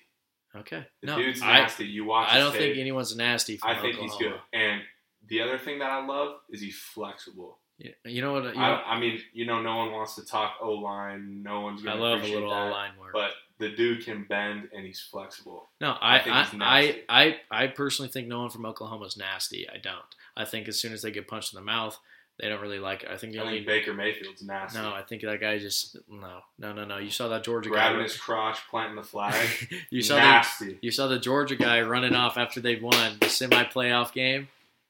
[0.55, 0.85] Okay.
[1.01, 1.85] The no, dude's I, nasty.
[1.85, 2.29] You watch.
[2.31, 3.57] I don't think anyone's nasty.
[3.57, 4.39] From I think he's good.
[4.53, 4.81] And
[5.27, 7.59] the other thing that I love is he's flexible.
[7.77, 8.45] Yeah, You know what?
[8.45, 11.41] Uh, you know, I, I mean, you know, no one wants to talk O line.
[11.41, 13.11] No one's I I love a little that, line work.
[13.13, 15.69] But the dude can bend and he's flexible.
[15.79, 17.35] No, I I I, I.
[17.49, 19.67] I I personally think no one from Oklahoma is nasty.
[19.67, 19.97] I don't.
[20.37, 21.97] I think as soon as they get punched in the mouth,
[22.41, 23.09] they don't really like it.
[23.09, 24.79] I think the I only think Baker Mayfield's nasty.
[24.79, 26.97] no, I think that guy just no, no, no, no.
[26.97, 27.89] You saw that Georgia grabbing guy.
[27.89, 29.47] Grabbing his crotch, planting the flag.
[29.91, 33.63] you saw the you saw the Georgia guy running off after they won the semi
[33.65, 34.47] playoff game.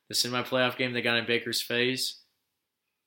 [0.07, 2.21] The semi playoff game they got in Baker's face.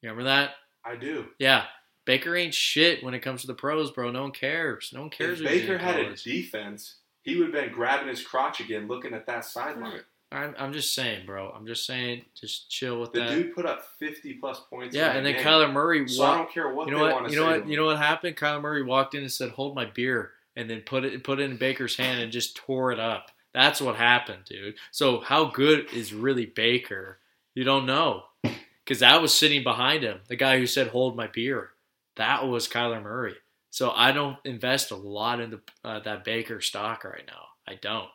[0.02, 0.50] You remember that?
[0.84, 1.26] I do.
[1.38, 1.64] Yeah.
[2.04, 4.10] Baker ain't shit when it comes to the pros, bro.
[4.10, 4.90] No one cares.
[4.92, 5.40] No one cares.
[5.40, 9.26] If Baker had a defense, he would have been grabbing his crotch again, looking at
[9.26, 10.02] that sideline.
[10.32, 11.50] I'm, I'm just saying, bro.
[11.54, 13.28] I'm just saying, just chill with The that.
[13.30, 14.94] dude put up 50 plus points.
[14.94, 15.44] yeah, in and then game.
[15.44, 16.38] Kyler Murray So I walked.
[16.38, 17.12] don't care what You know they what?
[17.14, 17.58] want to You know say.
[17.60, 17.68] what?
[17.68, 18.36] You know what happened?
[18.36, 21.48] Kyler Murray walked in and said, "Hold my beer," and then put it put it
[21.50, 23.30] in Baker's hand and just tore it up.
[23.52, 24.74] That's what happened, dude.
[24.90, 27.18] So how good is really Baker?
[27.54, 30.20] You don't know, because that was sitting behind him.
[30.26, 31.70] The guy who said, "Hold my beer,"
[32.16, 33.36] that was Kyler Murray.
[33.70, 37.46] So I don't invest a lot into uh, that Baker stock right now.
[37.68, 38.08] I don't,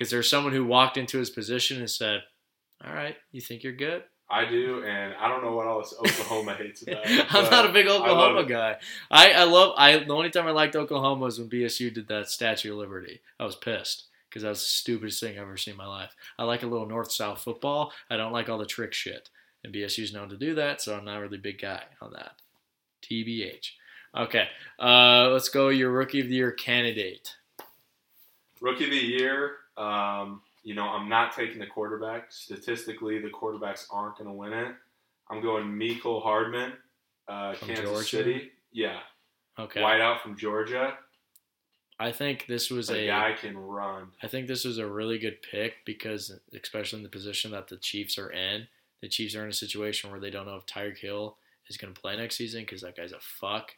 [0.00, 2.22] because there's someone who walked into his position and said,
[2.82, 4.02] "All right, you think you're good?
[4.30, 7.02] I do, and I don't know what all this Oklahoma hates about.
[7.34, 8.48] I'm not a big Oklahoma it.
[8.48, 8.76] guy.
[9.10, 12.30] I, I love I the only time I liked Oklahoma was when BSU did that
[12.30, 13.20] Statue of Liberty.
[13.38, 16.14] I was pissed because that was the stupidest thing I've ever seen in my life.
[16.38, 17.92] I like a little north south football.
[18.08, 19.28] I don't like all the trick shit.
[19.62, 22.32] And BSU's known to do that, so I'm not really a big guy on that.
[23.02, 23.72] TBH.
[24.16, 24.48] Okay,
[24.78, 25.68] uh, let's go.
[25.68, 27.36] Your rookie of the year candidate.
[28.62, 32.30] Rookie of the year, um, you know, I'm not taking the quarterback.
[32.30, 34.74] Statistically, the quarterbacks aren't going to win it.
[35.30, 36.72] I'm going Mecole Hardman,
[37.28, 38.04] uh, Kansas Georgia?
[38.04, 38.50] City.
[38.72, 38.98] Yeah,
[39.58, 40.94] Okay, wideout from Georgia.
[41.98, 44.08] I think this was The a guy can run.
[44.22, 47.76] I think this was a really good pick because, especially in the position that the
[47.76, 48.68] Chiefs are in,
[49.02, 51.36] the Chiefs are in a situation where they don't know if Tyreek Hill
[51.68, 53.74] is going to play next season because that guy's a fuck.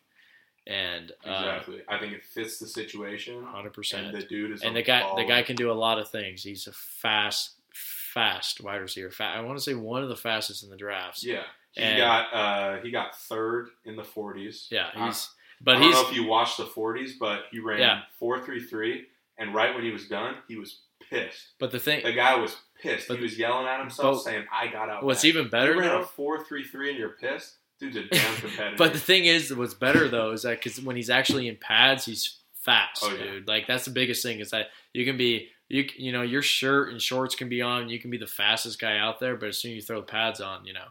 [0.67, 1.83] And uh, Exactly.
[1.89, 3.43] I think it fits the situation.
[3.43, 4.13] hundred And percent.
[4.13, 6.43] the dude is And the guy, the guy can do a lot of things.
[6.45, 9.11] He's a fast, fast wide receiver.
[9.11, 11.25] Fa- I want to say one of the fastest in the drafts.
[11.25, 11.43] Yeah,
[11.73, 14.71] he And- got uh, he got third in the 40s.
[14.71, 15.29] Yeah, I- he's.
[15.33, 15.95] I But don't he's.
[15.95, 18.03] know if you watched the 40s, but he ran Yeah.
[18.19, 19.07] four three three,
[19.39, 21.55] and right when he was done, he was pissed.
[21.59, 23.09] But the thing, The guy was pissed.
[23.09, 25.75] But- he was yelling at himself, but- saying, "I got out." what's back." even better
[25.75, 27.57] You ran a four three three, and you're pissed.
[27.83, 28.77] Dude's a damn competitor.
[28.79, 32.05] But the thing is, what's better though is that because when he's actually in pads,
[32.05, 33.25] he's fast, Oh, yeah.
[33.33, 33.49] dude.
[33.49, 36.91] Like that's the biggest thing is that you can be you you know your shirt
[36.93, 39.59] and shorts can be on, you can be the fastest guy out there, but as
[39.59, 40.85] soon as you throw the pads on, you know,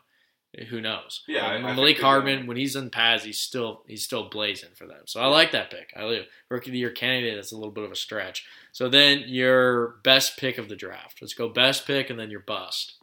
[0.57, 1.21] eh, who knows?
[1.27, 4.27] Yeah, I- Like, I Malik that- Hardman when he's in pads, he's still he's still
[4.29, 5.03] blazing for them.
[5.05, 5.93] So I like that pick.
[5.95, 6.23] I do.
[6.49, 7.35] Rookie of the year candidate.
[7.35, 8.45] That's a little bit of a stretch.
[8.73, 11.19] So then your best pick of the draft.
[11.21, 12.95] Let's go best pick and then your bust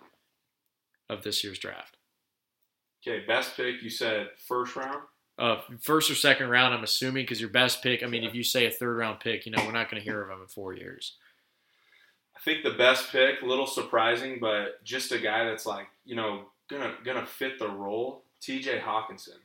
[1.08, 1.96] of this year's draft.
[3.06, 3.82] Okay, best pick.
[3.82, 5.02] You said first round.
[5.38, 6.74] uh, first or second round.
[6.74, 8.02] I'm assuming because your best pick.
[8.02, 10.04] I mean, if you say a third round pick, you know we're not going to
[10.08, 11.16] hear of him in four years.
[12.36, 16.16] I think the best pick, a little surprising, but just a guy that's like you
[16.16, 18.22] know gonna gonna fit the role.
[18.40, 18.78] T.J.
[18.78, 19.38] Hockenson,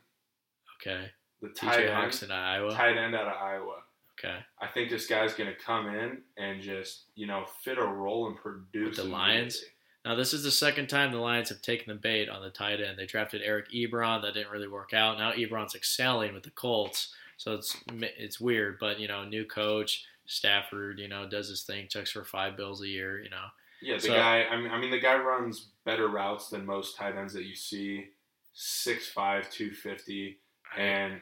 [0.79, 1.09] Okay,
[1.41, 1.87] the tight T.J.
[1.91, 2.71] end, Hockenson, Iowa.
[2.73, 3.77] tight end out of Iowa.
[4.19, 7.83] Okay, I think this guy's going to come in and just, you know, fit a
[7.83, 8.97] role and produce.
[8.99, 9.63] With the Lions?
[10.05, 12.81] Now this is the second time the Lions have taken the bait on the tight
[12.81, 12.97] end.
[12.97, 15.17] They drafted Eric Ebron, that didn't really work out.
[15.17, 18.77] Now Ebron's excelling with the Colts, so it's it's weird.
[18.79, 22.81] But you know, new coach Stafford, you know, does his thing, checks for five bills
[22.81, 23.21] a year.
[23.21, 23.45] You know,
[23.81, 24.43] Yeah, the So- guy.
[24.45, 27.55] I mean, I mean, the guy runs better routes than most tight ends that you
[27.55, 28.09] see.
[28.55, 30.37] 6'5", 250.
[30.77, 31.19] and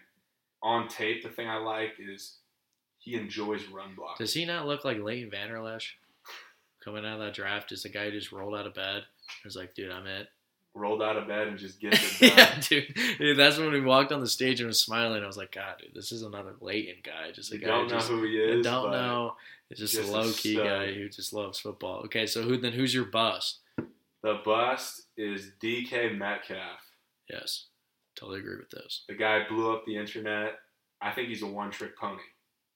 [0.62, 2.38] on tape, the thing I like is
[3.00, 4.24] he enjoys run blocking.
[4.24, 5.62] does he not look like Leighton Vander
[6.84, 7.72] coming out of that draft?
[7.72, 9.04] is a guy who just rolled out of bed.
[9.46, 10.28] Was like, dude, I'm it.
[10.74, 12.38] Rolled out of bed and just gets it done.
[12.38, 12.96] yeah, dude.
[13.18, 15.24] Dude, That's when we walked on the stage and was smiling.
[15.24, 17.32] I was like, God, dude, this is another Leighton guy.
[17.34, 18.66] Just a You guy don't know just, who he I is.
[18.66, 19.36] don't know.
[19.70, 22.02] It's just, just a low key guy who just loves football.
[22.06, 22.74] Okay, so who then?
[22.74, 23.60] Who's your bust?
[24.24, 26.80] The bust is DK Metcalf.
[27.30, 27.68] Yes,
[28.16, 29.04] totally agree with this.
[29.08, 30.60] The guy blew up the internet.
[31.02, 32.22] I think he's a one-trick pony.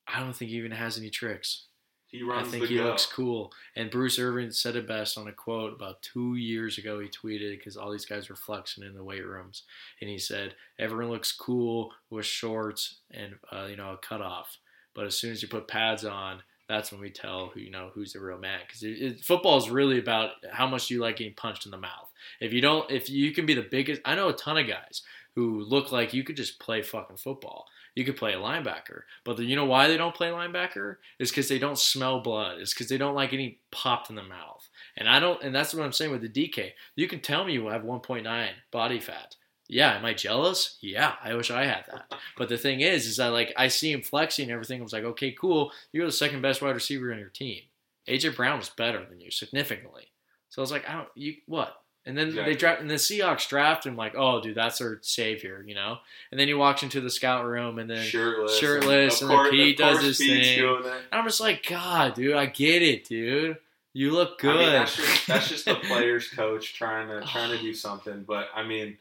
[0.08, 1.66] I don't think he even has any tricks.
[2.08, 2.86] He I think the he go.
[2.86, 3.52] looks cool.
[3.76, 7.00] And Bruce Irvin said it best on a quote about two years ago.
[7.00, 9.64] He tweeted because all these guys were flexing in the weight rooms,
[10.00, 14.58] and he said everyone looks cool with shorts and uh, you know a cutoff,
[14.94, 17.90] but as soon as you put pads on, that's when we tell who you know
[17.94, 18.60] who's the real man.
[18.66, 22.12] Because football is really about how much you like getting punched in the mouth.
[22.40, 25.02] If you don't, if you can be the biggest, I know a ton of guys
[25.36, 27.66] who look like you could just play fucking football.
[27.96, 30.98] You could play a linebacker, but the, you know why they don't play linebacker?
[31.18, 32.60] Is because they don't smell blood.
[32.60, 34.68] It's because they don't like any popped in the mouth.
[34.98, 35.42] And I don't.
[35.42, 36.72] And that's what I'm saying with the DK.
[36.96, 39.36] You can tell me you have 1.9 body fat.
[39.68, 40.78] Yeah, am I jealous?
[40.82, 42.14] Yeah, I wish I had that.
[42.38, 44.82] But the thing is, is that like I see him flexing and everything.
[44.82, 45.72] I was like, okay, cool.
[45.92, 47.64] You're the second best wide receiver on your team.
[48.08, 50.12] AJ Brown was better than you significantly.
[50.50, 51.10] So I was like, I don't.
[51.16, 51.82] You what?
[52.08, 52.54] And then Exactly.
[52.54, 55.98] they draft, and the Seahawks draft him like, oh, dude, that's our savior, you know.
[56.30, 58.60] And then he walks into the scout room, and then shirtless.
[58.60, 60.66] shirtless, of and then Pete does course his Pete's thing.
[60.86, 63.58] And I'm just like, God, dude, I get it, dude.
[63.94, 64.56] You look good.
[64.56, 68.24] I mean, that's just that's just the players coach trying to trying to do something.
[68.28, 68.98] But I mean,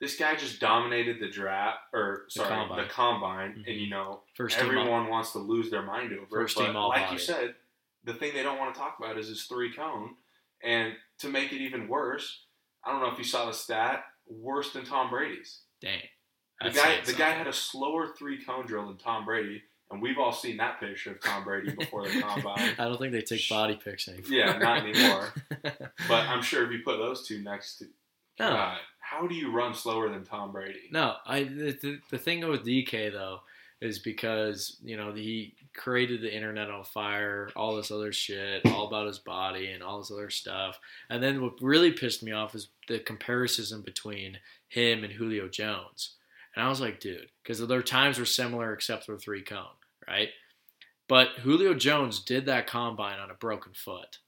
[0.00, 2.78] this guy just dominated the draft or sorry combine.
[2.82, 3.68] the combine, Mhm.
[3.70, 6.22] and you know First everyone wants to lose their mind over.
[6.22, 7.12] it, First but team all like body.
[7.12, 7.54] you said,
[8.02, 10.16] the thing they don't want to talk about is his three cone.
[10.64, 12.44] And to make it even worse,
[12.84, 15.60] I don't know if you saw the stat, worse than Tom Brady's.
[15.80, 16.00] Dang.
[16.62, 20.18] The guy, the guy had a slower three cone drill than Tom Brady, and we've
[20.18, 22.74] all seen that picture of Tom Brady before the combine.
[22.78, 24.30] I don't think they take body pics anymore.
[24.30, 25.34] Yeah, not anymore.
[26.08, 27.86] But I'm sure if you put those two next to,
[28.38, 30.88] no, God, how do you run slower than Tom Brady?
[30.90, 31.14] no.
[31.26, 33.40] I the, the, the thing with DK though
[33.84, 38.86] is because you know he created the internet on fire, all this other shit, all
[38.86, 40.78] about his body and all this other stuff.
[41.10, 46.14] And then what really pissed me off is the comparison between him and Julio Jones.
[46.54, 49.66] And I was like, dude, because their times were similar except for three cone,
[50.06, 50.28] right?
[51.08, 54.18] But Julio Jones did that combine on a broken foot.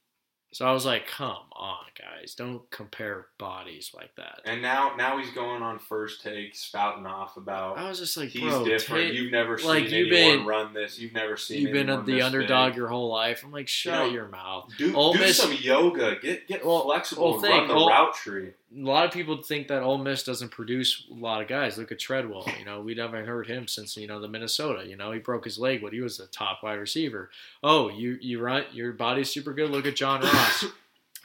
[0.53, 4.39] So I was like, come on, guys, don't compare bodies like that.
[4.45, 8.29] And now, now he's going on first take, spouting off about I was just like,
[8.29, 9.09] he's different.
[9.09, 10.97] take- You've never seen like, you've anyone been- run this.
[10.99, 11.61] You've never seen.
[11.61, 12.77] you've been the underdog big.
[12.77, 13.43] your whole life.
[13.43, 14.71] I'm like, shut know, your mouth.
[14.77, 16.15] Do, Ole do Miss- some yoga.
[16.21, 17.31] Get get Well- flexible.
[17.33, 18.51] well, think, run the Ole- route tree.
[18.75, 21.77] A lot of people think that Ole Miss doesn't produce a lot of guys.
[21.77, 22.45] Look at Treadwell.
[22.59, 24.85] You know, we haven't heard him since you know the Minnesota.
[24.85, 27.29] You know, he broke his leg, but he was a top wide receiver.
[27.63, 29.69] Oh, you you run your body's super good.
[29.71, 30.65] Look at John Ross.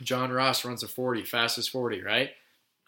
[0.02, 2.30] John Ross runs a forty, fastest forty, right?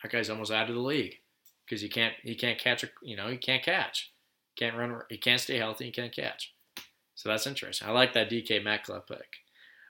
[0.02, 1.18] That guy's almost out of the league
[1.64, 4.12] because he can't he can't catch a you know he can't catch,
[4.56, 6.52] can't run, he can't stay healthy, he can't catch.
[7.14, 7.88] So that's interesting.
[7.88, 9.36] I like that DK Metcalf pick.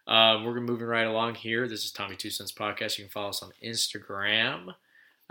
[0.06, 1.66] Um, we're moving right along here.
[1.66, 2.98] This is Tommy Two Cents Podcast.
[2.98, 4.74] You can follow us on Instagram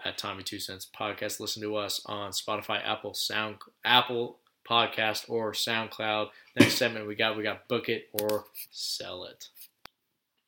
[0.04, 1.40] at Tommy Two Cents Podcast.
[1.40, 6.30] Listen to us on Spotify, Apple Sound, Apple Podcast, or SoundCloud.
[6.60, 9.50] Next segment we got we got book it or sell it.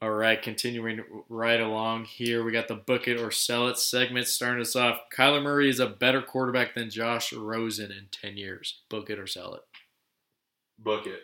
[0.02, 4.28] All right, continuing right along here, we got the book it or sell it segment
[4.28, 5.00] starting us off.
[5.16, 8.82] Kyler Murray is a better quarterback than Josh Rosen in ten years.
[8.90, 9.62] Book it or sell it.
[10.78, 11.22] Book it.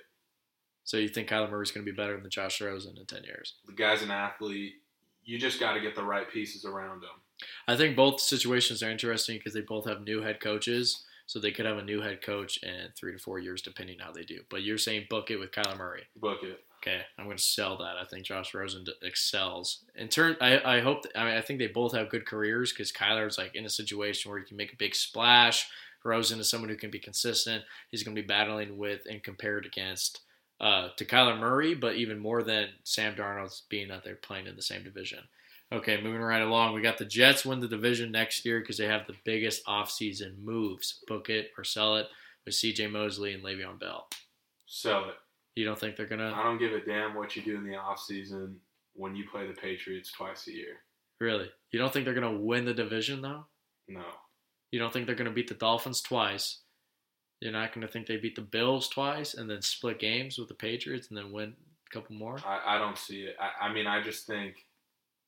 [0.86, 3.56] So you think Kyler Murray's going to be better than Josh Rosen in ten years?
[3.68, 4.76] The guy's an athlete.
[5.24, 7.46] You just got to get the right pieces around him.
[7.68, 11.52] I think both situations are interesting because they both have new head coaches, so they
[11.52, 14.24] could have a new head coach in three to four years, depending on how they
[14.24, 14.40] do.
[14.50, 16.04] But you're saying book it with Kyler Murray.
[16.16, 16.64] Book it.
[16.82, 17.98] Okay, I'm going to sell that.
[18.02, 19.84] I think Josh Rosen excels.
[19.96, 21.06] In turn, I, I hope.
[21.16, 24.32] I mean, I think they both have good careers because Kyler's like in a situation
[24.32, 25.68] where he can make a big splash.
[26.04, 27.64] Rosen is someone who can be consistent.
[27.92, 30.22] He's going to be battling with and compared against
[30.60, 34.56] uh, to Kyler Murray, but even more than Sam Darnold's being that they're playing in
[34.56, 35.20] the same division.
[35.72, 36.74] Okay, moving right along.
[36.74, 40.40] We got the Jets win the division next year because they have the biggest offseason
[40.44, 41.00] moves.
[41.08, 42.08] Book it or sell it
[42.44, 42.88] with C.J.
[42.88, 44.08] Mosley and Le'Veon Bell.
[44.66, 45.16] Sell it.
[45.56, 47.76] You don't think they're gonna I don't give a damn what you do in the
[47.76, 48.60] off season
[48.94, 50.78] when you play the Patriots twice a year.
[51.20, 51.50] really?
[51.72, 53.46] You don't think they're gonna win the division though?
[53.88, 54.04] No.
[54.72, 56.60] You don't think they're going to beat the Dolphins twice?
[57.42, 60.48] You're not going to think they beat the Bills twice and then split games with
[60.48, 61.56] the Patriots and then win
[61.90, 62.38] a couple more?
[62.46, 63.36] I, I don't see it.
[63.38, 64.56] I, I mean, I just think,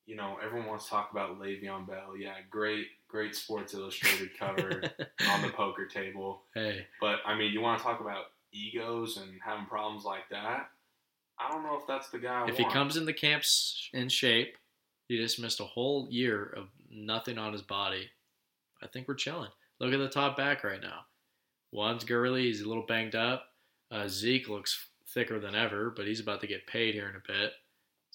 [0.05, 2.15] you know, everyone wants to talk about Le'Veon Bell.
[2.17, 4.81] Yeah, great, great Sports Illustrated cover
[5.29, 6.43] on the poker table.
[6.53, 10.69] hey, But I mean, you want to talk about egos and having problems like that?
[11.39, 12.43] I don't know if that's the guy.
[12.43, 14.57] I if he comes in the camps in shape,
[15.07, 18.09] he just missed a whole year of nothing on his body.
[18.81, 19.49] I think we're chilling.
[19.79, 21.01] Look at the top back right now.
[21.71, 23.45] One's Gurley, he's a little banged up.
[23.91, 27.19] Uh, Zeke looks thicker than ever, but he's about to get paid here in a
[27.27, 27.53] bit.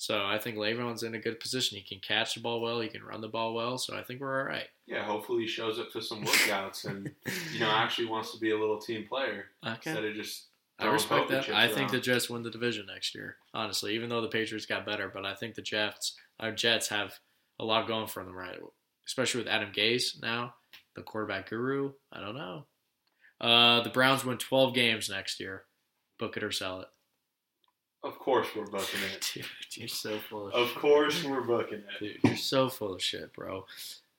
[0.00, 1.76] So I think Le'Veon's in a good position.
[1.76, 3.78] He can catch the ball well, he can run the ball well.
[3.78, 4.68] So I think we're all right.
[4.86, 7.10] yeah, hopefully he shows up to some workouts and
[7.52, 9.90] you know actually wants to be a little team player Okay.
[9.90, 10.44] instead of just.
[10.78, 11.48] I respect that.
[11.48, 11.98] I think the.
[11.98, 13.38] Jets win the division next year.
[13.52, 17.18] Honestly, even though the Patriots got better, but I think the Jets, our Jets, have
[17.58, 18.56] a lot going for them, right?
[19.04, 20.54] Especially with Adam Gase now,
[20.94, 21.94] the quarterback guru.
[22.12, 22.66] I don't know.
[23.40, 25.64] Uh, the Browns win 12 games next year.
[26.20, 26.88] Book it or sell it.
[28.04, 29.30] Of course, we're booking it.
[29.34, 30.54] Dude, you're so full of.
[30.54, 31.98] Of course, we're booking it.
[32.00, 33.64] Dude, you're so full of shit, bro.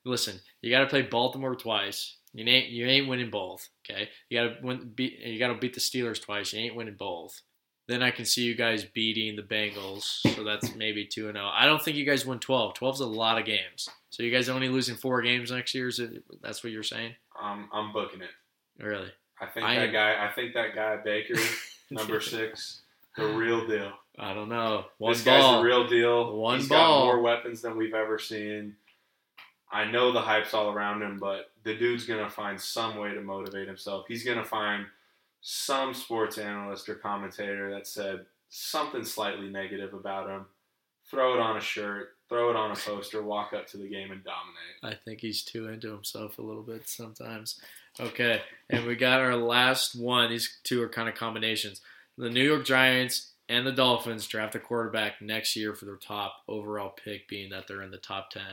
[0.05, 2.15] Listen, you got to play Baltimore twice.
[2.33, 3.69] You ain't you ain't winning both.
[3.89, 4.91] Okay, you got to win.
[4.95, 6.53] Beat you got to beat the Steelers twice.
[6.53, 7.41] You ain't winning both.
[7.87, 10.03] Then I can see you guys beating the Bengals.
[10.35, 11.49] So that's maybe two and zero.
[11.51, 12.75] I don't think you guys win 12.
[12.75, 13.89] 12's a lot of games.
[14.11, 15.87] So you guys only losing four games next year.
[15.87, 17.15] Is it, that's what you're saying?
[17.41, 18.29] Um, I'm booking it.
[18.83, 19.09] Really?
[19.41, 20.23] I think I that am- guy.
[20.23, 21.33] I think that guy Baker,
[21.89, 22.81] number six,
[23.19, 23.91] the real deal.
[24.17, 24.85] I don't know.
[24.97, 25.59] One this guy's ball.
[25.61, 26.35] the real deal.
[26.37, 26.99] One He's ball.
[26.99, 28.75] got more weapons than we've ever seen.
[29.71, 33.21] I know the hype's all around him, but the dude's gonna find some way to
[33.21, 34.05] motivate himself.
[34.07, 34.85] He's gonna find
[35.41, 40.45] some sports analyst or commentator that said something slightly negative about him.
[41.09, 44.11] Throw it on a shirt, throw it on a poster, walk up to the game
[44.11, 44.83] and dominate.
[44.83, 47.59] I think he's too into himself a little bit sometimes.
[47.99, 50.29] Okay, and we got our last one.
[50.29, 51.81] These two are kind of combinations.
[52.19, 56.35] The New York Giants and the Dolphins draft a quarterback next year for their top
[56.47, 58.43] overall pick, being that they're in the top 10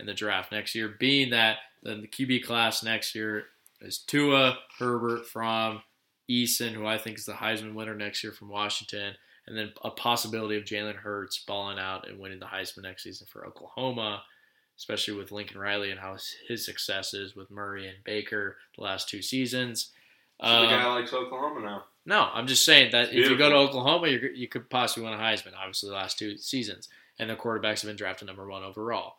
[0.00, 3.44] in the draft next year, being that then the QB class next year
[3.80, 5.82] is Tua, Herbert Fromm
[6.28, 9.14] Eason, who I think is the Heisman winner next year from Washington,
[9.46, 13.28] and then a possibility of Jalen Hurts balling out and winning the Heisman next season
[13.30, 14.22] for Oklahoma
[14.78, 16.16] especially with Lincoln Riley and how
[16.48, 19.92] his success is with Murray and Baker the last two seasons.
[20.40, 21.84] So the Um, guy likes Oklahoma now.
[22.04, 25.18] No, I'm just saying that if you go to Oklahoma, you're, you could possibly win
[25.18, 25.54] a Heisman.
[25.58, 29.16] Obviously, the last two seasons, and the quarterbacks have been drafted number one overall.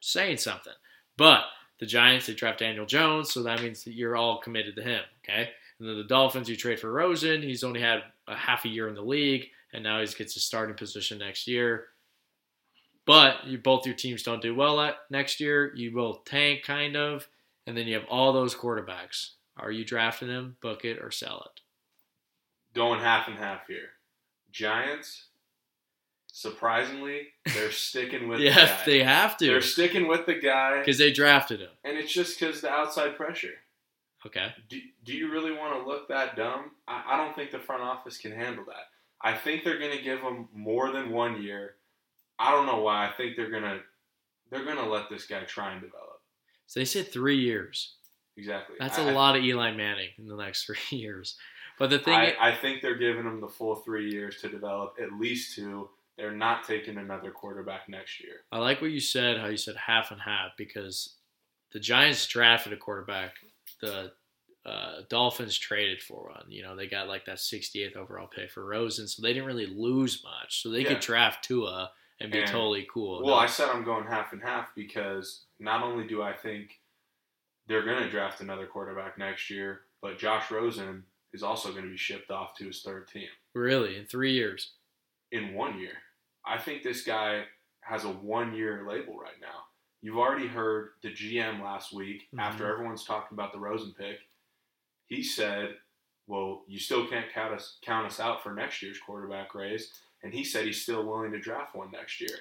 [0.00, 0.74] Saying something,
[1.16, 1.44] but
[1.80, 5.02] the Giants they draft Daniel Jones, so that means that you're all committed to him.
[5.24, 7.42] Okay, and then the Dolphins you trade for Rosen.
[7.42, 10.40] He's only had a half a year in the league, and now he gets a
[10.40, 11.86] starting position next year.
[13.04, 15.74] But you both your teams don't do well at next year.
[15.74, 17.26] You both tank kind of,
[17.66, 19.30] and then you have all those quarterbacks.
[19.58, 21.60] Are you drafting them, book it, or sell it?
[22.74, 23.90] Going half and half here.
[24.52, 25.26] Giants,
[26.32, 28.82] surprisingly, they're sticking with the Yeah, guy.
[28.86, 31.70] they have to They're sticking with the guy, because they drafted him.
[31.84, 33.54] and it's just because the outside pressure.
[34.26, 36.72] Okay, Do, do you really want to look that dumb?
[36.88, 38.86] I, I don't think the front office can handle that.
[39.22, 41.76] I think they're going to give him more than one year.
[42.38, 43.06] I don't know why.
[43.06, 43.80] I think they're going to
[44.50, 46.20] they're going to let this guy try and develop.
[46.66, 47.94] so they said three years.
[48.38, 48.76] Exactly.
[48.78, 51.36] That's a a lot of Eli Manning in the next three years.
[51.78, 54.94] But the thing, I, I think they're giving him the full three years to develop,
[55.00, 55.88] at least two.
[56.16, 58.40] They're not taking another quarterback next year.
[58.50, 59.38] I like what you said.
[59.38, 61.14] How you said half and half because
[61.72, 63.34] the Giants drafted a quarterback.
[63.80, 64.10] The
[64.66, 66.46] uh, Dolphins traded for one.
[66.48, 69.66] You know, they got like that 68th overall pick for Rosen, so they didn't really
[69.66, 70.62] lose much.
[70.62, 70.88] So they Yeah.
[70.88, 73.22] could draft Tua and be And- totally cool.
[73.22, 76.77] Well, No- I said I'm going half and half because not only do I think
[77.68, 81.90] they're going to draft another quarterback next year, but Josh Rosen is also going to
[81.90, 84.72] be shipped off to his third team really in three years.
[85.30, 85.92] in one year.
[86.46, 87.44] I think this guy
[87.80, 89.64] has a one year label right now.
[90.00, 92.40] You've already heard the GM last week, Mhm.
[92.40, 94.20] after everyone's talking about the Rosen pick,
[95.06, 95.78] he said,
[96.26, 99.98] Well, you still can't count us, count us out for next year's quarterback race.
[100.22, 102.36] And he said he's still willing to draft one next year.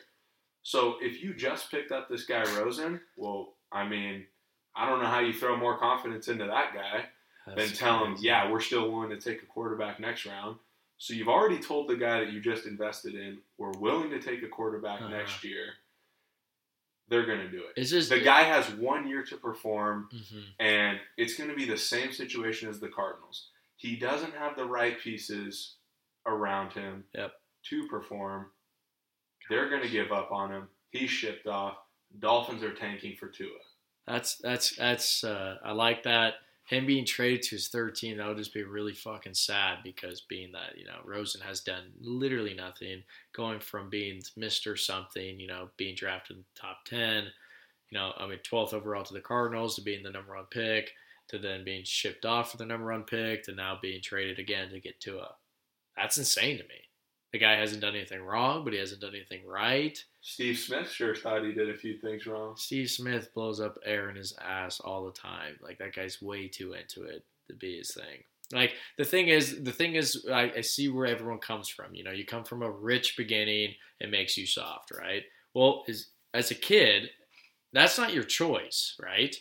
[0.62, 4.28] So if you just picked up this guy Rosen, well, I mean,
[4.78, 7.06] I don't know how you throw more confidence into that guy
[7.48, 10.58] than That's tell him, yeah, we're still willing to take a quarterback next round.
[10.98, 14.44] So you've already told the guy that you just invested in, we're willing to take
[14.44, 15.10] a quarterback Uh-huh.
[15.10, 15.74] next year.
[17.10, 17.74] They're going to do it.
[17.80, 20.44] It's just The guy has one year to perform, Mhm.
[20.60, 23.50] and it's going to be the same situation as the Cardinals.
[23.78, 25.76] He doesn't have the right pieces
[26.26, 27.40] around him Yep.
[27.70, 28.52] to perform.
[29.50, 30.70] They're going to give up on him.
[30.92, 31.78] He's shipped off.
[32.20, 33.60] Dolphins are tanking for Tua.
[34.08, 36.36] That's that's that's uh, I like that.
[36.66, 40.22] Him being traded to his third team, that would just be really fucking sad because
[40.22, 43.04] being that, you know, Rosen has done literally nothing,
[43.34, 44.78] going from being Mr.
[44.78, 47.26] something, you know, being drafted in the top ten,
[47.90, 50.92] you know, I mean twelfth overall to the Cardinals to being the number one pick,
[51.30, 54.70] to then being shipped off for the number one pick, to now being traded again
[54.70, 55.36] to get Tua.
[55.98, 56.87] That's insane to me.
[57.34, 60.02] The guy hasn't done anything wrong, but he hasn't done anything right.
[60.22, 62.56] Steve Smith sure thought he did a few things wrong.
[62.56, 65.58] Steve Smith blows up air in his ass all the time.
[65.62, 68.24] Like that guy's way too into it to be his thing.
[68.54, 71.94] Like the thing is, the thing is, I, I see where everyone comes from.
[71.94, 75.24] You know, you come from a rich beginning, it makes you soft, right?
[75.54, 77.10] Well, as as a kid,
[77.74, 79.36] that's not your choice, right?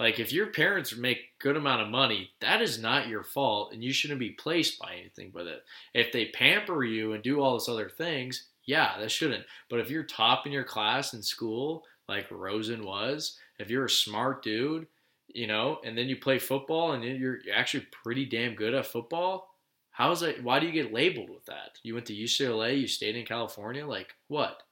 [0.00, 3.84] Like if your parents make good amount of money, that is not your fault, and
[3.84, 5.62] you shouldn't be placed by anything with it.
[5.92, 9.44] If they pamper you and do all this other things, yeah, that shouldn't.
[9.68, 13.90] But if you're top in your class in school, like Rosen was, if you're a
[13.90, 14.86] smart dude,
[15.28, 18.86] you know, and then you play football and you're you're actually pretty damn good at
[18.86, 19.50] football,
[19.90, 21.78] how is that Why do you get labeled with that?
[21.82, 24.62] You went to UCLA, you stayed in California, like what?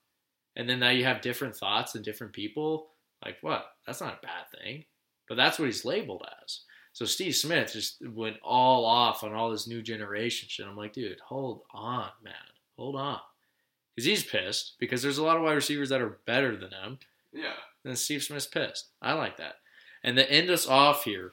[0.56, 2.88] And then now you have different thoughts and different people,
[3.22, 3.66] like what?
[3.86, 4.84] That's not a bad thing,
[5.28, 6.60] but that's what he's labeled as.
[6.92, 10.66] So Steve Smith just went all off on all this new generation shit.
[10.66, 12.34] I'm like, dude, hold on, man,
[12.76, 13.20] hold on
[13.98, 17.00] because he's pissed because there's a lot of wide receivers that are better than him.
[17.32, 17.54] Yeah.
[17.84, 18.90] And Steve Smith's pissed.
[19.02, 19.56] I like that.
[20.04, 21.32] And to end us off here,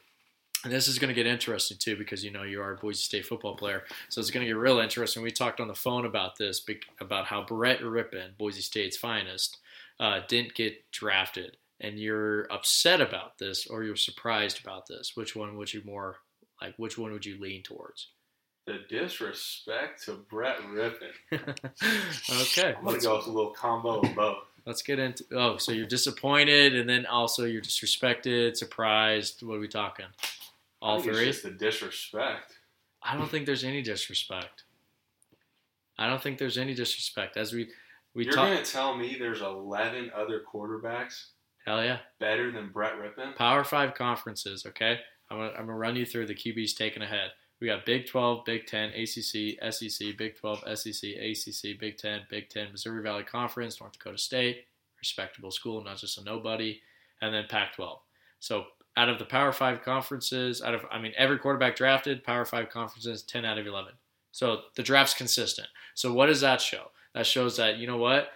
[0.64, 3.04] and this is going to get interesting too because you know you are a Boise
[3.04, 5.22] State football player, so it's going to get real interesting.
[5.22, 6.66] We talked on the phone about this
[7.00, 9.60] about how Brett Rypien, Boise State's finest,
[10.00, 15.14] uh, didn't get drafted, and you're upset about this or you're surprised about this.
[15.16, 16.18] Which one would you more
[16.62, 16.76] like?
[16.78, 18.08] Which one would you lean towards?
[18.66, 21.12] The disrespect to Brett Rypien.
[21.32, 24.38] okay, I'm gonna let's, go with a little combo of both.
[24.66, 25.24] let's get into.
[25.34, 29.44] Oh, so you're disappointed, and then also you're disrespected, surprised.
[29.44, 30.08] What are we talking?
[30.82, 31.28] All three.
[31.28, 32.54] It's just the disrespect.
[33.04, 34.64] I don't think there's any disrespect.
[35.98, 37.38] I don't think there's any disrespect.
[37.38, 37.70] As we
[38.16, 41.26] we You're talk, gonna tell me there's 11 other quarterbacks
[41.66, 43.36] hell yeah, better than Brett Rypien?
[43.36, 44.66] Power Five conferences.
[44.66, 45.00] Okay,
[45.30, 47.32] I'm gonna I'm gonna run you through the QBs taken ahead.
[47.62, 52.50] We got Big 12, Big 10, ACC, SEC, Big 12, SEC, ACC, Big 10, Big
[52.50, 54.66] 10, Missouri Valley Conference, North Dakota State,
[55.00, 56.82] respectable school, not just a nobody,
[57.22, 57.98] and then Pac 12.
[58.40, 58.66] So
[58.98, 62.70] out of the Power Five conferences, out of I mean every quarterback drafted, Power Five
[62.70, 63.94] conferences, ten out of eleven.
[64.32, 65.68] So the draft's consistent.
[65.94, 66.92] So what does that show?
[67.14, 68.30] That shows that you know what,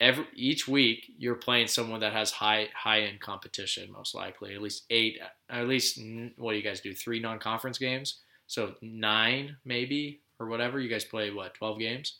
[0.00, 4.62] every each week you're playing someone that has high high end competition, most likely at
[4.62, 5.18] least eight,
[5.50, 5.98] at least
[6.36, 6.94] what do you guys do?
[6.94, 10.78] Three non conference games, so nine maybe or whatever.
[10.80, 12.18] You guys play what twelve games?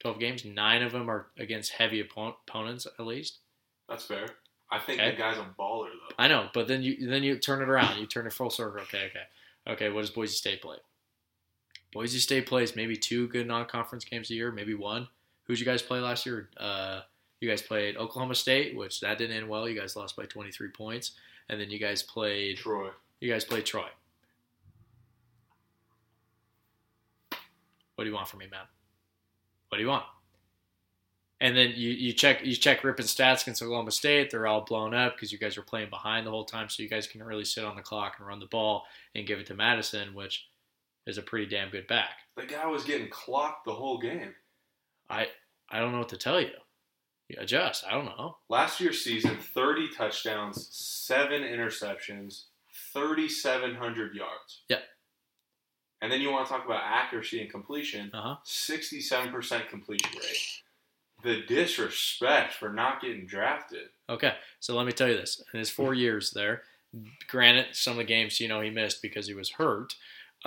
[0.00, 0.44] Twelve games.
[0.44, 3.38] Nine of them are against heavy oppo- opponents at least.
[3.88, 4.26] That's fair.
[4.70, 5.12] I think Okay.
[5.12, 6.14] the guy's a baller though.
[6.18, 7.98] I know, but then you then you turn it around.
[7.98, 8.82] You turn it full circle.
[8.82, 9.88] Okay, okay, okay.
[9.90, 10.76] What does Boise State play?
[11.92, 15.08] Boise State plays maybe two good non-conference games a year, maybe one.
[15.48, 16.50] Who'd you guys play last year?
[16.58, 17.00] Uh,
[17.40, 19.68] you guys played Oklahoma State, which that didn't end well.
[19.68, 21.12] You guys lost by 23 points,
[21.48, 22.90] and then you guys played Troy.
[23.20, 23.86] you guys played Troy.
[27.94, 28.66] What do you want from me, man?
[29.70, 30.04] What do you want?
[31.40, 34.30] And then you, you check you check Rypien stats against Oklahoma State.
[34.30, 36.88] They're all blown up because you guys were playing behind the whole time, so you
[36.88, 38.84] guys can really sit on the clock and run the ball
[39.14, 40.48] and give it to Mattison, which
[41.06, 42.10] is a pretty damn good back.
[42.36, 44.34] The guy was getting clocked the whole game.
[45.10, 45.28] I
[45.70, 46.50] I don't know what to tell you.
[47.28, 47.84] You adjust.
[47.86, 48.38] I don't know.
[48.48, 52.44] Last year's season, 30 touchdowns, seven interceptions,
[52.94, 54.62] 3,700 yards.
[54.68, 54.78] Yeah.
[56.00, 58.36] And then you want to talk about accuracy and completion, Uh huh.
[58.46, 60.62] 67% completion rate.
[61.22, 63.88] The disrespect for not getting drafted.
[64.08, 66.62] Okay, so let me tell you this: in his four years there,
[67.26, 69.94] granted, some of the games you know he missed because he was hurt.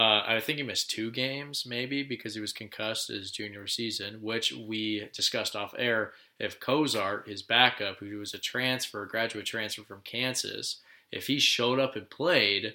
[0.02, 4.16] Uh, I think he missed two games, maybe because he was concussed his junior season,
[4.22, 6.14] which we discussed off air.
[6.40, 10.82] If Cozart, his backup, who was a transfer, graduate transfer from Kansas,
[11.12, 12.74] if he showed up and played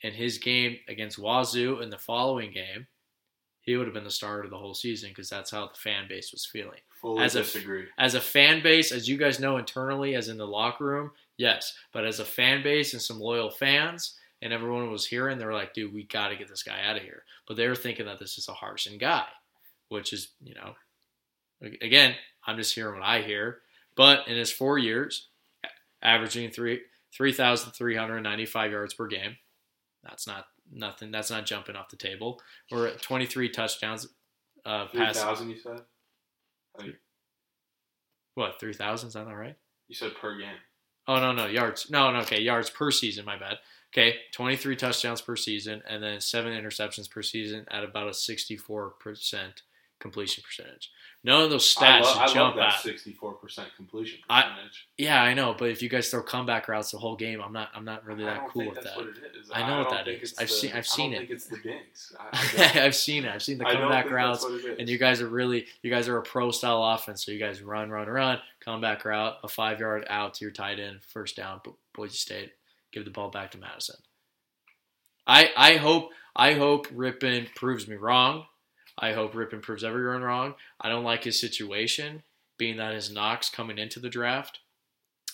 [0.00, 2.86] in his game against Wazzu in the following game,
[3.60, 6.06] he would have been the starter of the whole season because that's how the fan
[6.08, 7.84] base was feeling Fully As a- disagree.
[7.98, 11.74] as a fan base, as you guys know internally, as in the locker room, yes.
[11.92, 14.16] But as a fan base and some loyal fans,
[14.46, 16.96] and everyone was hearing, they were like, dude, we got to get this guy out
[16.96, 17.24] of here.
[17.48, 19.24] But they were thinking that this is a Harsin guy,
[19.88, 20.74] which is, you know,
[21.82, 22.14] again,
[22.46, 23.58] I'm just hearing what I hear.
[23.96, 25.26] But in his four years,
[26.00, 26.82] averaging three
[27.12, 29.36] 3,395 yards per game,
[30.04, 31.10] that's not nothing.
[31.10, 32.40] That's not jumping off the table.
[32.70, 34.06] We're at 23 touchdowns.
[34.64, 35.80] Uh, 3,000, you said?
[38.36, 39.08] what 3,000?
[39.08, 39.56] Is that not right?
[39.88, 40.54] You said per game.
[41.08, 43.58] Oh no no yards no no okay yards per season my bad
[43.96, 48.90] okay 23 touchdowns per season and then seven interceptions per season at about a 64
[48.90, 49.62] percent
[49.98, 50.90] completion percentage.
[51.24, 52.94] None of those I, stats lo- should I love that at.
[52.94, 54.86] 64% completion I- percentage.
[54.98, 57.70] Yeah, I know, but if you guys throw comeback routes the whole game, I'm not
[57.74, 58.94] I'm not really that cool with that.
[58.96, 59.50] what it is.
[59.52, 60.34] I know what that is.
[60.38, 61.30] I've the- seen- I've seen I it.
[61.30, 62.14] it's the dinks.
[62.20, 63.32] I, I I've seen it.
[63.34, 64.42] I've seen the I comeback routes.
[64.42, 64.78] that's what it is.
[64.78, 67.24] And you guys are really, you guys are a pro style offense.
[67.24, 70.78] So you guys run, run, run, comeback route, a five yard out to your tight
[70.78, 72.52] end, first down, Bo- Boise State,
[72.92, 73.96] give the ball back to Mattison.
[75.26, 78.44] I I hope I hope Rypien proves me wrong.
[78.98, 80.54] I hope Rypien proves everyone wrong.
[80.80, 82.22] I don't like his situation,
[82.58, 84.60] being that his knocks coming into the draft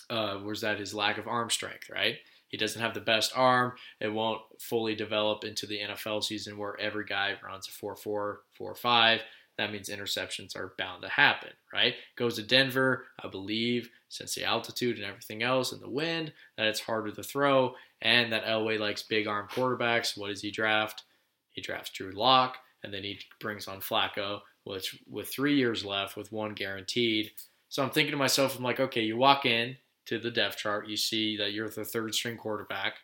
[0.09, 2.17] uh, was that his lack of arm strength, right?
[2.47, 3.73] He doesn't have the best arm.
[3.99, 8.41] It won't fully develop into the NFL season where every guy runs a 4 4,
[8.55, 9.21] 4 5.
[9.57, 11.93] That means interceptions are bound to happen, right?
[12.15, 16.67] Goes to Denver, I believe, since the altitude and everything else and the wind, that
[16.67, 20.17] it's harder to throw, and that Elway likes big arm quarterbacks.
[20.17, 21.03] What does he draft?
[21.51, 26.17] He drafts Drew Lock, and then he brings on Flacco, which with three years left,
[26.17, 27.31] with one guaranteed.
[27.69, 30.87] So I'm thinking to myself, I'm like, okay, you walk in to the depth chart,
[30.87, 32.95] you see that you're the third string quarterback.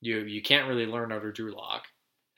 [0.00, 1.86] You you can't really learn under Drew Lock,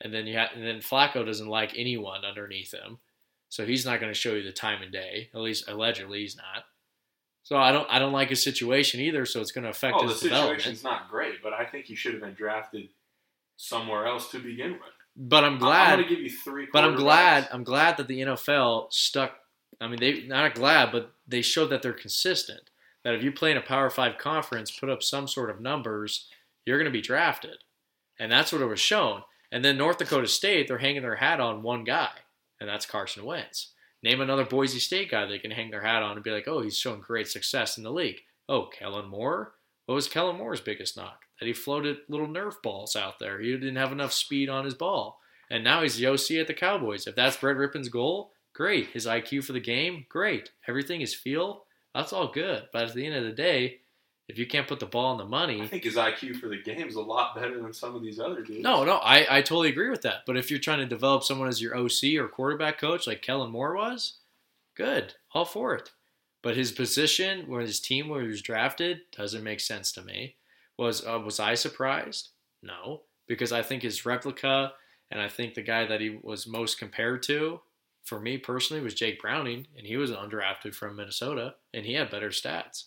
[0.01, 2.99] and then you have, and then Flacco doesn't like anyone underneath him,
[3.49, 5.29] so he's not going to show you the time and day.
[5.33, 6.65] At least allegedly, he's not.
[7.43, 9.25] So I don't I don't like his situation either.
[9.25, 10.59] So it's going to affect Oh, the his development.
[10.61, 12.89] situation's not great, but I think he should have been drafted
[13.55, 14.81] somewhere else to begin with.
[15.15, 15.93] But I'm glad.
[15.93, 16.67] I'm going to give you three.
[16.71, 17.47] But I'm glad.
[17.51, 19.33] I'm glad that the NFL stuck.
[19.81, 22.69] I mean, they not glad, but they showed that they're consistent.
[23.03, 26.27] That if you play in a Power Five conference, put up some sort of numbers,
[26.65, 27.63] you're going to be drafted,
[28.19, 29.23] and that's what it was shown.
[29.51, 32.11] And then North Dakota State, they're hanging their hat on one guy,
[32.59, 33.73] and that's Carson Wentz.
[34.03, 36.61] Name another Boise State guy they can hang their hat on and be like, oh,
[36.61, 38.19] he's showing great success in the league.
[38.47, 39.53] Oh, Kellen Moore.
[39.85, 41.21] What was Kellen Moore's biggest knock?
[41.39, 43.39] That he floated little Nerf balls out there.
[43.39, 45.19] He didn't have enough speed on his ball.
[45.49, 47.07] And now he's the OC at the Cowboys.
[47.07, 48.89] If that's Brett Rypien's goal, great.
[48.89, 50.51] His IQ for the game, great.
[50.67, 51.63] Everything is feel,
[51.95, 52.63] that's all good.
[52.73, 53.79] But at the end of the day,
[54.27, 56.61] if you can't put the ball in the money, I think his IQ for the
[56.61, 58.61] game is a lot better than some of these other dudes.
[58.61, 60.25] no, no, I, I totally agree with that.
[60.25, 63.51] But if you're trying to develop someone as your OC or quarterback coach like Kellen
[63.51, 64.17] Moore was,
[64.75, 65.91] good, all for it.
[66.43, 70.35] But his position, where his team where he was drafted, doesn't make sense to me.
[70.77, 72.29] Was uh, was I surprised?
[72.61, 74.73] No, because I think his replica
[75.09, 77.61] and I think the guy that he was most compared to,
[78.03, 82.09] for me personally, was Jake Browning, and he was undrafted from Minnesota, and he had
[82.09, 82.85] better stats.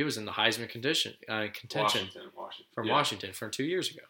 [0.00, 2.72] He was in the Heisman condition uh, contention Washington, Washington.
[2.74, 2.92] from Yeah.
[2.94, 4.00] Washington from two years ago.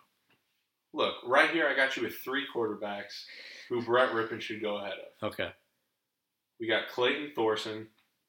[0.93, 3.25] Look, right here, I got you with three quarterbacks
[3.69, 5.33] who Brett Rypien should go ahead of.
[5.33, 5.51] Okay,
[6.61, 7.89] We got Clayton Thorson,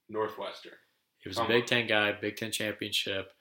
[0.09, 0.73] Northwestern.
[1.19, 1.67] he was a Big on.
[1.67, 3.31] Ten guy, Big Ten championship,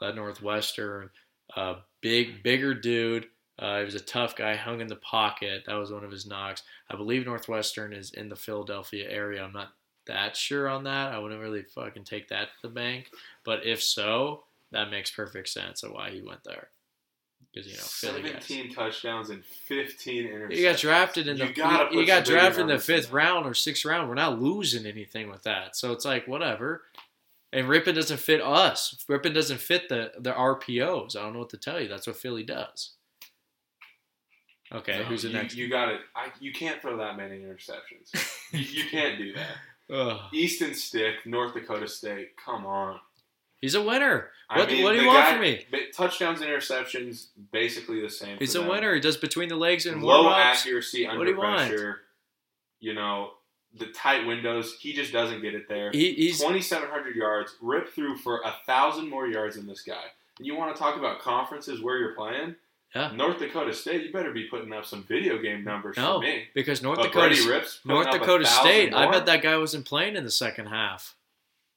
[0.00, 1.10] led Northwestern,
[1.56, 3.26] uh, big bigger dude.
[3.60, 5.62] Uh, he was a tough guy, hung in the pocket.
[5.68, 6.64] That was one of his knocks.
[6.90, 9.44] I believe Northwestern is in the Philadelphia area.
[9.44, 9.68] I'm not
[10.08, 11.12] that sure on that.
[11.12, 13.10] I wouldn't really fucking take that to the bank.
[13.44, 16.68] But if so, that makes perfect sense of why he went there.
[17.52, 17.82] Because you know.
[17.82, 20.56] 17 touchdowns and 15 interceptions.
[20.56, 23.84] You got drafted in the You you, got drafted in the fifth round or sixth
[23.84, 24.08] round.
[24.08, 25.76] We're not losing anything with that.
[25.76, 26.82] So it's like whatever.
[27.50, 29.02] And Rypien doesn't fit us.
[29.08, 31.16] Rypien doesn't fit the the RPOs.
[31.16, 31.88] I don't know what to tell you.
[31.88, 32.92] That's what Philly does.
[34.70, 35.54] Okay, No, who's the you, next?
[35.54, 36.00] You got it.
[36.14, 38.12] I, you can't throw that many interceptions.
[38.52, 39.56] you, you can't do that.
[39.90, 40.20] Ugh.
[40.32, 42.30] Easton Stick, North Dakota State.
[42.42, 43.00] Come on.
[43.60, 44.30] He's a winner.
[44.50, 45.66] I What, mean, what do you want guy- from me?
[45.92, 48.38] Touchdowns, interceptions, basically the same.
[48.38, 48.68] He's a them.
[48.68, 48.94] winner.
[48.94, 51.68] He does between the legs and Low accuracy What do under you want?
[51.68, 52.00] pressure.
[52.80, 53.32] You know,
[53.76, 54.76] the tight windows.
[54.80, 55.90] He just doesn't get it there.
[55.90, 60.04] He, he's 2,700 yards, ripped through for a thousand more yards than this guy.
[60.38, 62.54] And you want to talk about conferences where you're playing?
[62.94, 63.12] Yeah.
[63.14, 66.44] North Dakota State, you better be putting up some video game numbers no for me.
[66.54, 68.94] because North But Dakota North Dakota State.
[68.94, 71.14] I bet that guy wasn't playing in the second half.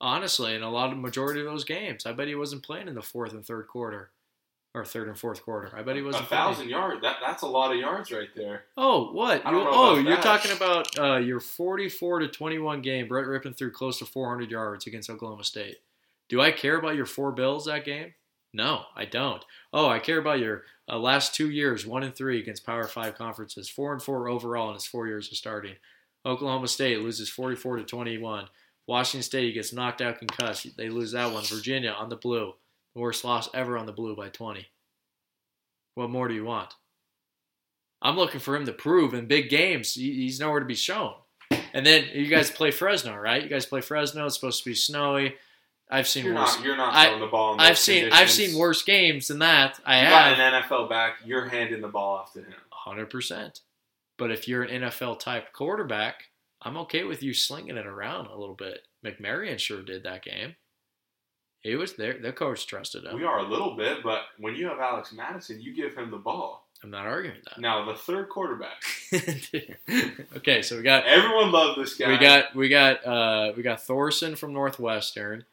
[0.00, 2.94] Honestly, in a lot of majority of those games, I bet he wasn't playing in
[2.94, 4.10] the fourth and third quarter,
[4.74, 5.70] or third and fourth quarter.
[5.76, 6.24] I bet he wasn't.
[6.24, 7.02] A thousand yards.
[7.02, 8.64] That that's a lot of yards right there.
[8.76, 9.44] Oh, what?
[9.44, 10.22] You, oh, you're that.
[10.22, 13.06] talking about uh, your 44 to 21 game.
[13.06, 15.76] Brett Rypien threw close to 400 yards against Oklahoma State.
[16.28, 18.14] Do I care about your four bills that game?
[18.52, 19.44] No, I don't.
[19.72, 23.14] Oh, I care about your uh, last two years, one and three against Power Five
[23.16, 25.76] conferences, four and four overall in his four years of starting.
[26.24, 28.46] Oklahoma State loses 44 to 21.
[28.86, 30.76] Washington State gets knocked out, concussed.
[30.76, 31.44] They lose that one.
[31.44, 32.54] Virginia on the blue,
[32.94, 34.66] the worst loss ever on the blue by 20.
[35.94, 36.74] What more do you want?
[38.00, 39.94] I'm looking for him to prove in big games.
[39.94, 41.14] He's nowhere to be shown.
[41.72, 43.42] And then you guys play Fresno, right?
[43.42, 44.26] You guys play Fresno.
[44.26, 45.36] It's supposed to be snowy.
[45.92, 46.56] I've seen You're worse.
[46.56, 46.64] not.
[46.64, 47.54] You're not I- throwing the ball.
[47.54, 49.78] In I've seen I've seen worse games than that.
[49.84, 51.16] I You got have an NFL back.
[51.24, 52.54] You're handing the ball off to him.
[52.70, 53.60] hundred percent.
[54.18, 56.24] But if you're an NFL type quarterback,
[56.62, 58.86] I'm okay with you slinging it around a little bit.
[59.04, 60.54] McMaryion sure did that game.
[61.60, 62.18] He was there.
[62.18, 63.14] The coach trusted him.
[63.16, 66.16] We are a little bit, but when you have Alex Mattison, you give him the
[66.16, 66.68] ball.
[66.82, 67.60] I'm not arguing that.
[67.60, 68.82] Now the third quarterback.
[70.36, 72.08] okay, so we got Everyone loved this guy.
[72.10, 75.44] we got we got uh, we got Thorson from Northwestern,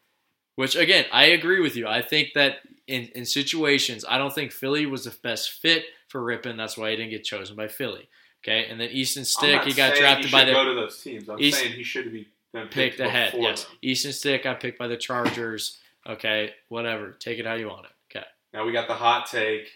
[0.60, 1.86] which again I agree with you.
[1.88, 6.20] I think that in in situations I don't think Philly was the best fit for
[6.20, 6.56] Rypien.
[6.58, 8.08] That's why he didn't get chosen by Philly.
[8.44, 11.00] Okay, and then Easton Stick he got drafted he by should the go to those
[11.02, 11.28] teams.
[11.28, 13.34] I'm He's- saying he should be picked picked ahead.
[13.36, 13.72] Yes, them.
[13.82, 15.78] Easton Stick got picked by the Chargers.
[16.06, 17.12] Okay, whatever.
[17.12, 17.92] Take it how you want it.
[18.10, 18.26] Okay.
[18.52, 19.68] Now we got the hot take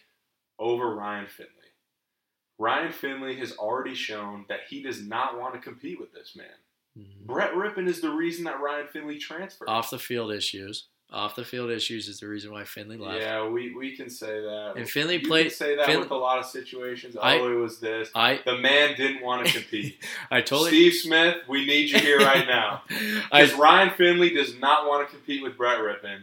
[0.58, 1.50] over Ryan Finley.
[2.58, 6.46] Ryan Finley has already shown that he does not want to compete with this man.
[6.98, 7.26] Mhm.
[7.26, 9.68] Brett Rypien is the reason that Ryan Finley transferred.
[9.68, 10.84] Off the field issues.
[11.12, 13.20] Off the field issues is the reason why Finley left.
[13.20, 14.72] yeah, we, we can say that.
[14.76, 17.16] And Finley you played- Can say that Fin- with a lot of situations.
[17.20, 18.10] I- oh, it was this.
[18.16, 20.02] I The man didn't want to compete.
[20.30, 22.82] I totally Steve Smith, we need you here right now.
[23.30, 26.22] Because Ryan Finley does not want to compete with Brett Rypien.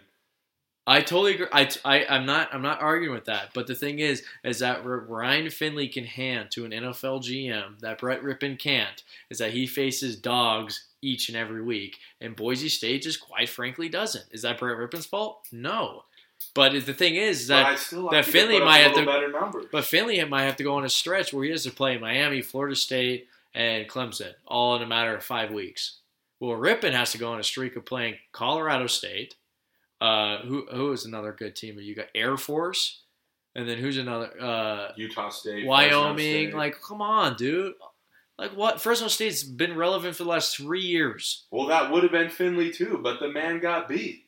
[0.88, 1.48] I totally agree.
[1.52, 3.50] I, I, I'm not I'm not arguing with that.
[3.54, 8.00] But the thing is, is that Ryan Finley can hand to an NFL GM that
[8.00, 9.04] Brett Rypien can't.
[9.30, 13.90] Is that he faces dogs each and every week, and Boise State just quite frankly
[13.90, 14.26] doesn't.
[14.32, 15.48] Is that Brett Rypien's fault?
[15.52, 16.04] No.
[16.56, 19.32] But the thing is that like that Finley to put up might have to- better
[19.32, 19.66] numbers.
[19.72, 22.42] but Finley might have to go on a stretch where he has to play Miami,
[22.42, 25.98] Florida State, and Clemson all in a matter of five weeks.
[26.40, 29.36] Well, Rypien has to go on a streak of playing Colorado State.
[30.02, 31.78] Uh, who who is another good team?
[31.80, 33.04] You got Air Force,
[33.56, 34.32] and then who's another?
[34.42, 36.18] Uh, Utah State, Wyoming.
[36.18, 36.54] State.
[36.56, 37.74] Like, come on, dude.
[38.38, 38.82] Like what?
[38.82, 41.46] Fresno State's been relevant for the last three years.
[41.52, 44.24] well, that would have been Finley too, but the man got beat.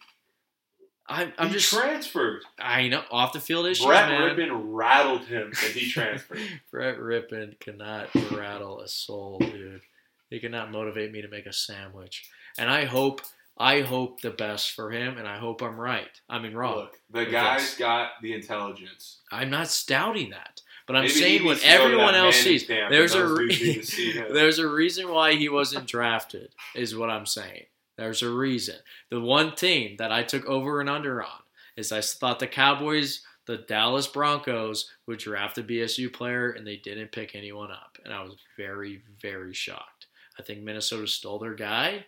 [1.08, 1.74] I'm, I'm he just.
[1.74, 2.44] transferred.
[2.58, 4.38] I know off the field issues, Brett man.
[4.38, 6.40] Rypien rattled him, and he transferred.
[6.72, 9.82] Brett Rypien cannot rattle a soul, dude.
[10.30, 12.30] He cannot motivate me to make a sandwich.
[12.58, 13.22] And I hope,
[13.58, 16.10] I hope the best for him, and I hope I'm right.
[16.28, 16.76] I mean, wrong.
[16.76, 17.78] Look, the guy's this.
[17.78, 19.20] got the intelligence.
[19.32, 22.36] I'm not stouting that, but I'm Maybe saying what needs to go to everyone else
[22.38, 22.66] sees.
[22.68, 24.34] There's a re- dudes need to see him.
[24.34, 26.50] there's a reason why he wasn't drafted.
[26.76, 27.66] Is what I'm saying.
[27.96, 28.76] There's a reason.
[29.12, 31.30] The one team that I took over and under on
[31.78, 36.78] is I thought the Cowboys, the Dallas Broncos, would draft a BSU player and they
[36.78, 40.08] didn't pick anyone up, and I was very very shocked.
[40.40, 42.06] I think Minnesota stole their guy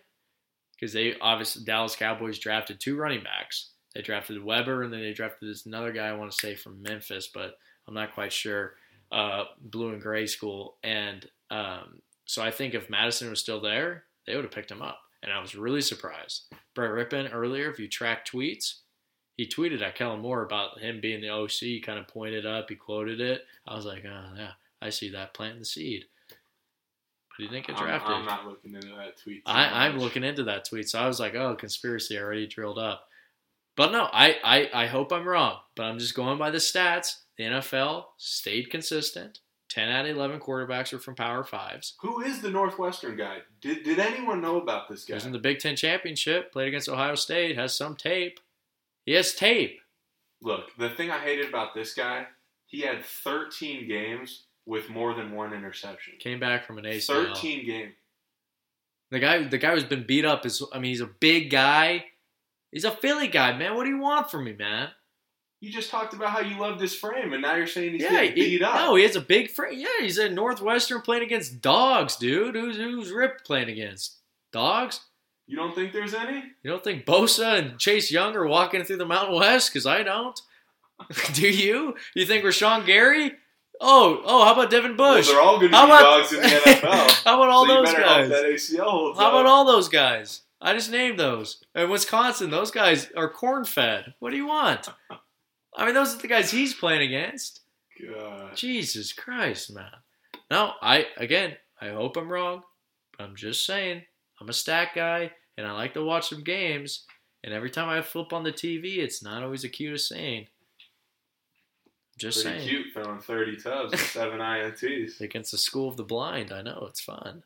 [0.78, 3.70] because they obviously Dallas Cowboys drafted two running backs.
[3.94, 6.82] They drafted Weber and then they drafted this another guy I want to say from
[6.82, 7.56] Memphis, but
[7.88, 8.74] I'm not quite sure.
[9.10, 14.02] Uh, blue and gray school, and um, so I think if Mattison was still there,
[14.26, 16.52] they would have picked him up, and I was really surprised.
[16.74, 18.80] Brett Rypien earlier, if you track tweets,
[19.36, 21.50] he tweeted at Kellen Moore about him being the OC.
[21.50, 23.42] He kind of pointed up, he quoted it.
[23.66, 26.06] I was like, oh yeah, I see that planting the seed.
[27.36, 28.12] But he didn't get I'm, drafted.
[28.12, 29.42] I'm not looking into that tweet.
[29.46, 33.08] I, I'm looking into that tweet, so I was like, "Oh, conspiracy already drilled up."
[33.76, 35.58] But no, I, I, I hope I'm wrong.
[35.74, 37.16] But I'm just going by the stats.
[37.36, 39.40] The NFL stayed consistent.
[39.68, 41.94] Ten out of eleven quarterbacks are from Power Fives.
[42.00, 43.38] Who is the Northwestern guy?
[43.60, 45.16] Did Did anyone know about this He guy?
[45.16, 46.52] was in the Big Ten championship.
[46.52, 47.56] Played against Ohio State.
[47.56, 48.40] Has some tape.
[49.04, 49.80] He has tape.
[50.40, 52.26] Look, the thing I hated about this guy,
[52.66, 56.14] he had 13 games with more than one interception.
[56.18, 57.28] Came back from an ACL.
[57.34, 57.92] 13 game.
[59.10, 60.62] The guy, the guy who's been beat up is.
[60.72, 62.06] I mean, he's a big guy.
[62.72, 63.76] He's a Philly guy, man.
[63.76, 64.88] What do you want from me, man?
[65.60, 68.10] You just talked about how you loved his frame, and now you're saying he's yeah,
[68.10, 68.74] getting he- beat up.
[68.74, 69.78] No, he has a big frame.
[69.78, 72.56] Yeah, he's at Northwestern playing against dogs, dude.
[72.56, 74.16] Who's who's Rip playing against?
[74.52, 75.00] Dogs?
[75.46, 76.42] You don't think there's any?
[76.62, 79.72] You don't think Bosa and Chase Young are walking through the Mountain West?
[79.72, 80.38] Because I don't.
[81.34, 81.94] Do you?
[82.14, 83.32] You think Rashan Gary?
[83.80, 85.26] Oh, oh, how about Devin Bush?
[85.26, 87.24] Well, they're all going to How be about- dogs in the NFL.
[87.24, 88.28] how about all so those guys?
[88.30, 89.32] that ACL holds How up.
[89.34, 90.42] about all those guys?
[90.60, 91.62] I just named those.
[91.74, 94.14] In Wisconsin, those guys are corn fed.
[94.20, 94.88] What do you want?
[95.76, 97.60] I mean, those are the guys he's playing against.
[98.02, 98.56] God.
[98.56, 99.90] Jesus Christ, man.
[100.50, 102.62] No, I again, I hope I'm wrong,
[103.16, 104.02] but I'm just saying,
[104.40, 107.04] I'm a stat guy and I like to watch some games.
[107.44, 110.46] And every time I flip on the TV, it's not always the cutest scene.
[112.18, 112.68] Just Pretty saying.
[112.68, 115.20] cute, throwing 30 tubs and seven INTs.
[115.20, 117.42] Against the school of the blind, I know it's fun.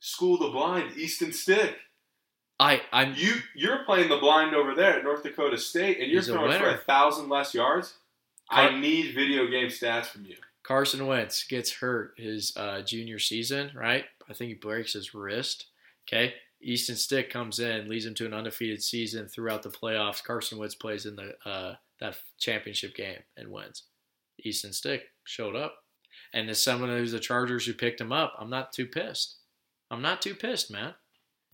[0.00, 1.76] School of the blind, Easton Stick.
[2.58, 6.20] I I'm You you're playing the blind over there at North Dakota State, and you're
[6.20, 7.94] He's a throwing for a thousand less yards.
[8.50, 10.36] Car- I need video game stats from you.
[10.62, 14.04] Carson Wentz gets hurt his uh, junior season, right?
[14.28, 15.66] I think he breaks his wrist.
[16.06, 16.34] Okay.
[16.62, 20.22] Easton Stick comes in, leads him to an undefeated season throughout the playoffs.
[20.22, 23.84] Carson Wentz plays in the uh, that championship game and wins.
[24.42, 25.74] Easton Stick showed up,
[26.32, 29.36] and as someone who's the Chargers who picked him up, I'm not too pissed.
[29.90, 30.94] I'm not too pissed, man.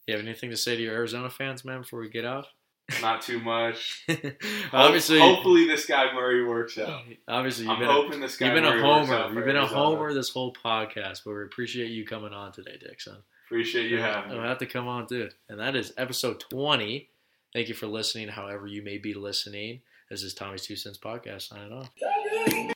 [0.06, 2.46] You have anything to say to your Arizona fans, man, before we get off?
[3.02, 4.04] Not too much.
[4.72, 7.02] obviously, hopefully this guy Murray works out.
[7.26, 9.34] obviously you've I'm been a- hoping this guy You've been a Murray works out homer.
[9.34, 13.16] You've been a homer this whole podcast, but we appreciate you coming on today, Dixon.
[13.48, 14.46] Appreciate you having I'll me.
[14.46, 15.34] have to come on, dude.
[15.48, 17.08] And that is episode 20.
[17.52, 19.80] Thank you for listening, however you may be listening.
[20.08, 21.90] This is Tommy's Two Cents Podcast signing off.